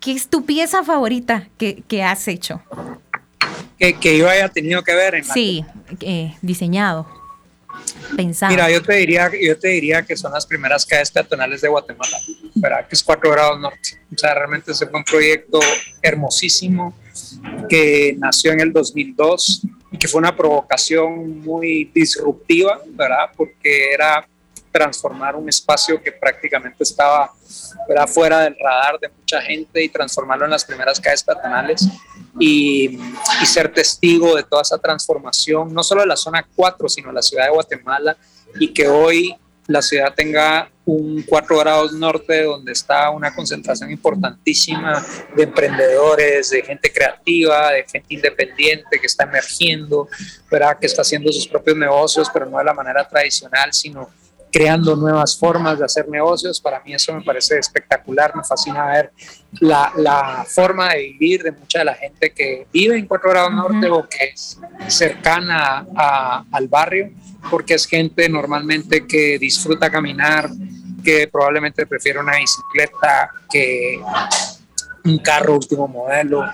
¿Qué 0.00 0.12
es 0.12 0.28
tu 0.28 0.44
pieza 0.44 0.84
favorita 0.84 1.48
que, 1.58 1.82
que 1.88 2.02
has 2.02 2.28
hecho? 2.28 2.62
Que, 3.78 3.94
que, 3.94 4.18
yo 4.18 4.28
haya 4.28 4.48
tenido 4.48 4.82
que 4.84 4.94
ver 4.94 5.16
en 5.16 5.24
Sí, 5.24 5.64
eh, 6.00 6.34
diseñado, 6.42 7.08
pensado. 8.16 8.52
Mira, 8.52 8.70
yo 8.70 8.82
te 8.82 8.94
diría, 8.94 9.30
yo 9.40 9.58
te 9.58 9.68
diría 9.68 10.02
que 10.02 10.16
son 10.16 10.32
las 10.32 10.46
primeras 10.46 10.86
calles 10.86 11.10
peatonales 11.10 11.60
de 11.60 11.68
Guatemala, 11.68 12.18
¿verdad? 12.54 12.86
Que 12.86 12.94
es 12.94 13.02
4 13.02 13.30
grados 13.30 13.60
norte. 13.60 14.00
O 14.14 14.18
sea, 14.18 14.34
realmente 14.34 14.72
ese 14.72 14.86
fue 14.86 15.00
un 15.00 15.04
proyecto 15.04 15.58
hermosísimo 16.02 16.94
que 17.68 18.14
nació 18.18 18.52
en 18.52 18.60
el 18.60 18.72
2002 18.72 19.62
y 19.64 19.68
que 19.98 20.08
fue 20.08 20.18
una 20.18 20.36
provocación 20.36 21.40
muy 21.40 21.90
disruptiva, 21.94 22.80
¿verdad? 22.86 23.30
Porque 23.36 23.92
era 23.92 24.26
transformar 24.70 25.36
un 25.36 25.48
espacio 25.48 26.02
que 26.02 26.10
prácticamente 26.10 26.82
estaba 26.82 27.32
fuera 28.08 28.40
del 28.40 28.56
radar 28.58 28.98
de 28.98 29.08
mucha 29.08 29.40
gente 29.40 29.82
y 29.82 29.88
transformarlo 29.88 30.46
en 30.46 30.50
las 30.50 30.64
primeras 30.64 31.00
calles 31.00 31.22
peatonales 31.22 31.86
y, 32.40 32.98
y, 33.40 33.46
ser 33.46 33.72
testigo 33.72 34.34
de 34.34 34.42
toda 34.42 34.62
esa 34.62 34.78
transformación, 34.78 35.72
no 35.72 35.84
solo 35.84 36.00
de 36.00 36.08
la 36.08 36.16
zona 36.16 36.44
4, 36.56 36.88
sino 36.88 37.08
de 37.08 37.14
la 37.14 37.22
ciudad 37.22 37.44
de 37.44 37.50
Guatemala 37.50 38.16
y 38.58 38.72
que 38.72 38.88
hoy 38.88 39.36
la 39.66 39.82
ciudad 39.82 40.14
tenga 40.14 40.70
un 40.84 41.22
4 41.22 41.58
grados 41.58 41.92
norte 41.92 42.42
donde 42.42 42.72
está 42.72 43.08
una 43.10 43.34
concentración 43.34 43.90
importantísima 43.90 45.04
de 45.34 45.44
emprendedores, 45.44 46.50
de 46.50 46.62
gente 46.62 46.92
creativa, 46.92 47.70
de 47.70 47.84
gente 47.90 48.14
independiente 48.14 49.00
que 49.00 49.06
está 49.06 49.24
emergiendo, 49.24 50.08
¿verdad? 50.50 50.78
que 50.78 50.86
está 50.86 51.02
haciendo 51.02 51.32
sus 51.32 51.48
propios 51.48 51.76
negocios, 51.76 52.28
pero 52.32 52.46
no 52.46 52.58
de 52.58 52.64
la 52.64 52.74
manera 52.74 53.08
tradicional, 53.08 53.72
sino 53.72 54.10
creando 54.54 54.94
nuevas 54.94 55.36
formas 55.36 55.80
de 55.80 55.84
hacer 55.84 56.08
negocios. 56.08 56.60
Para 56.60 56.78
mí 56.84 56.94
eso 56.94 57.12
me 57.12 57.22
parece 57.22 57.58
espectacular, 57.58 58.36
me 58.36 58.44
fascina 58.44 58.86
ver 58.86 59.12
la, 59.58 59.92
la 59.96 60.46
forma 60.48 60.90
de 60.90 60.98
vivir 61.18 61.42
de 61.42 61.50
mucha 61.50 61.80
de 61.80 61.86
la 61.86 61.94
gente 61.94 62.32
que 62.32 62.68
vive 62.72 62.96
en 62.96 63.06
4 63.06 63.30
grados 63.30 63.52
norte 63.52 63.88
o 63.90 64.08
que 64.08 64.26
es 64.32 64.56
cercana 64.86 65.84
a, 65.96 66.44
al 66.52 66.68
barrio 66.68 67.10
porque 67.50 67.74
es 67.74 67.84
gente 67.84 68.28
normalmente 68.28 69.08
que 69.08 69.40
disfruta 69.40 69.90
caminar, 69.90 70.48
que 71.02 71.26
probablemente 71.26 71.84
prefiere 71.84 72.20
una 72.20 72.36
bicicleta 72.36 73.30
que 73.50 74.00
un 75.04 75.18
carro 75.18 75.54
último 75.54 75.88
modelo, 75.88 76.44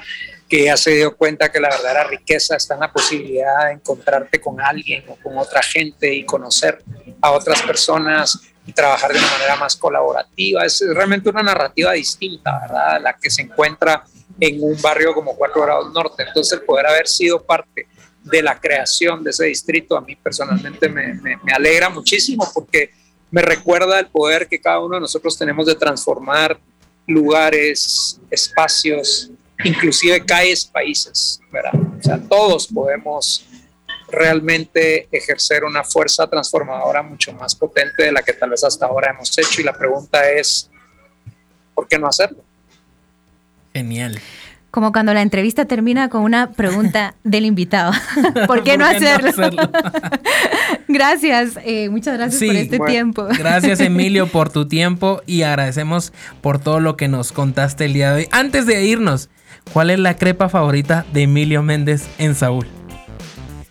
que 0.51 0.65
ya 0.65 0.77
se 0.77 0.91
dio 0.97 1.17
cuenta 1.17 1.51
que 1.51 1.61
la 1.61 1.69
verdadera 1.69 2.05
riqueza 2.05 2.57
está 2.57 2.75
en 2.75 2.81
la 2.81 2.93
posibilidad 2.93 3.67
de 3.67 3.75
encontrarte 3.75 4.41
con 4.41 4.61
alguien 4.61 5.05
o 5.09 5.15
con 5.15 5.39
otra 5.39 5.63
gente 5.63 6.13
y 6.13 6.25
conocer 6.25 6.83
a 7.21 7.31
otras 7.31 7.63
personas 7.63 8.41
y 8.67 8.73
trabajar 8.73 9.13
de 9.13 9.21
una 9.21 9.31
manera 9.31 9.55
más 9.55 9.77
colaborativa. 9.77 10.65
Es 10.67 10.83
realmente 10.89 11.31
una 11.31 11.45
narrativa 11.45 11.93
distinta, 11.93 12.59
¿verdad? 12.63 13.01
La 13.01 13.13
que 13.17 13.31
se 13.31 13.43
encuentra 13.43 14.03
en 14.41 14.61
un 14.61 14.77
barrio 14.83 15.15
como 15.15 15.37
Cuatro 15.37 15.63
Grados 15.63 15.93
Norte. 15.93 16.25
Entonces, 16.27 16.59
el 16.59 16.65
poder 16.65 16.89
haber 16.89 17.07
sido 17.07 17.41
parte 17.41 17.87
de 18.25 18.43
la 18.43 18.59
creación 18.59 19.23
de 19.23 19.31
ese 19.31 19.45
distrito 19.45 19.97
a 19.97 20.01
mí 20.01 20.17
personalmente 20.17 20.89
me, 20.89 21.15
me, 21.15 21.39
alegra 21.55 21.89
muchísimo 21.89 22.51
porque 22.53 22.91
me 23.31 23.41
recuerda 23.41 24.01
el 24.01 24.09
poder 24.09 24.49
que 24.49 24.61
cada 24.61 24.81
uno 24.81 24.97
de 24.97 25.03
nosotros 25.03 25.39
tenemos 25.39 25.67
de 25.67 25.77
transformar 25.77 26.59
lugares, 27.07 28.21
espacios, 28.31 29.31
inclusive 29.65 30.25
calles, 30.25 30.65
países, 30.65 31.41
¿verdad? 31.51 31.73
O 31.75 32.03
sea, 32.03 32.19
todos 32.19 32.67
podemos 32.67 33.47
realmente 34.11 35.09
ejercer 35.13 35.65
una 35.65 35.85
fuerza 35.85 36.27
transformadora 36.27 37.03
mucho 37.03 37.33
más 37.33 37.55
potente 37.55 38.05
de 38.05 38.13
la 38.13 38.23
que 38.23 38.33
tal 38.33 38.51
vez 38.51 38.65
hasta 38.65 38.87
ahora 38.87 39.13
hemos 39.13 39.37
hecho 39.39 39.61
y 39.61 39.65
la 39.65 39.73
pregunta 39.73 40.29
es, 40.31 40.71
¿por 41.75 41.87
qué 41.87 41.99
no 41.99 42.09
hacerlo? 42.09 42.43
Genial. 43.73 44.21
Como 44.71 44.93
cuando 44.93 45.13
la 45.13 45.23
entrevista 45.23 45.65
termina 45.65 46.09
con 46.09 46.23
una 46.23 46.53
pregunta 46.53 47.15
del 47.25 47.45
invitado. 47.45 47.93
¿Por 48.47 48.63
qué, 48.63 48.77
no, 48.77 48.87
hacerlo? 48.87 49.31
gracias, 50.93 51.59
eh, 51.65 51.89
muchas 51.89 52.17
gracias 52.17 52.43
por 52.43 52.57
este 52.57 52.79
tiempo. 52.79 53.27
Gracias 53.39 53.81
Emilio 53.81 54.27
por 54.27 54.51
tu 54.51 54.67
tiempo 54.69 55.23
y 55.27 55.43
agradecemos 55.43 56.13
por 56.41 56.59
todo 56.59 56.81
lo 56.81 56.97
que 56.97 57.09
nos 57.09 57.33
contaste 57.33 57.87
el 57.87 57.93
día 57.93 58.11
de 58.13 58.23
hoy. 58.23 58.29
Antes 58.31 58.67
de 58.67 58.85
irnos, 58.85 59.29
¿cuál 59.73 59.91
es 59.91 59.99
la 59.99 60.17
crepa 60.17 60.49
favorita 60.49 61.07
de 61.13 61.23
Emilio 61.23 61.63
Méndez 61.63 62.09
en 62.19 62.35
Saúl? 62.35 62.67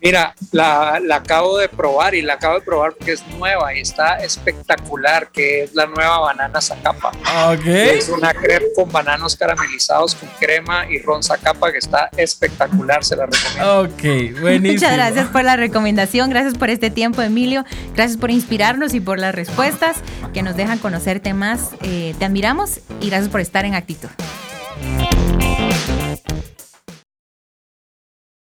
Mira, 0.02 0.34
la, 0.52 1.00
la, 1.04 1.18
acabo 1.18 1.58
de 1.58 1.68
probar 1.68 2.16
y 2.16 2.22
la 2.22 2.34
acabo 2.34 2.56
de 2.56 2.62
probar 2.62 2.94
porque 2.94 3.14
es 3.14 3.28
nueva 3.28 3.74
y 3.74 3.82
está 3.82 4.18
espectacular, 4.18 5.30
que 5.32 5.64
es 5.64 5.76
la 5.76 5.88
nueva 5.88 6.20
banana 6.20 6.62
Zacapa. 6.62 7.12
Okay. 7.54 7.98
Es 7.98 8.10
una 8.10 8.34
crepe 8.34 8.68
con 8.76 8.92
bananos 8.92 9.36
caramelizados 9.36 10.16
con 10.16 10.30
crema 10.40 10.90
y 10.90 11.00
ron 11.00 11.22
Zacapa 11.22 11.72
que 11.72 11.80
está 11.80 12.10
espectacular, 12.16 13.04
se 13.04 13.16
la 13.16 13.26
recomiendo. 13.26 13.82
Ok, 13.82 14.40
buenísimo. 14.42 14.74
Muchas 14.74 14.94
gracias 14.94 15.28
por 15.28 15.44
la 15.44 15.56
recomendación, 15.56 16.30
gracias 16.30 16.56
por 16.56 16.70
este 16.70 16.90
tiempo, 16.90 17.22
Emilio, 17.22 17.66
gracias 17.94 18.18
por 18.18 18.32
inspirarnos 18.32 18.94
y 18.94 19.00
por 19.00 19.20
las 19.20 19.36
respuestas 19.36 19.98
que 20.34 20.44
nos 20.44 20.56
dejan 20.56 20.80
conocerte 20.80 21.34
más. 21.34 21.72
Eh, 21.82 22.16
te 22.18 22.26
admiramos 22.26 22.80
y 23.02 23.10
gracias 23.10 23.30
por 23.30 23.42
estar 23.42 23.66
en 23.66 23.76
actitud. 23.76 24.10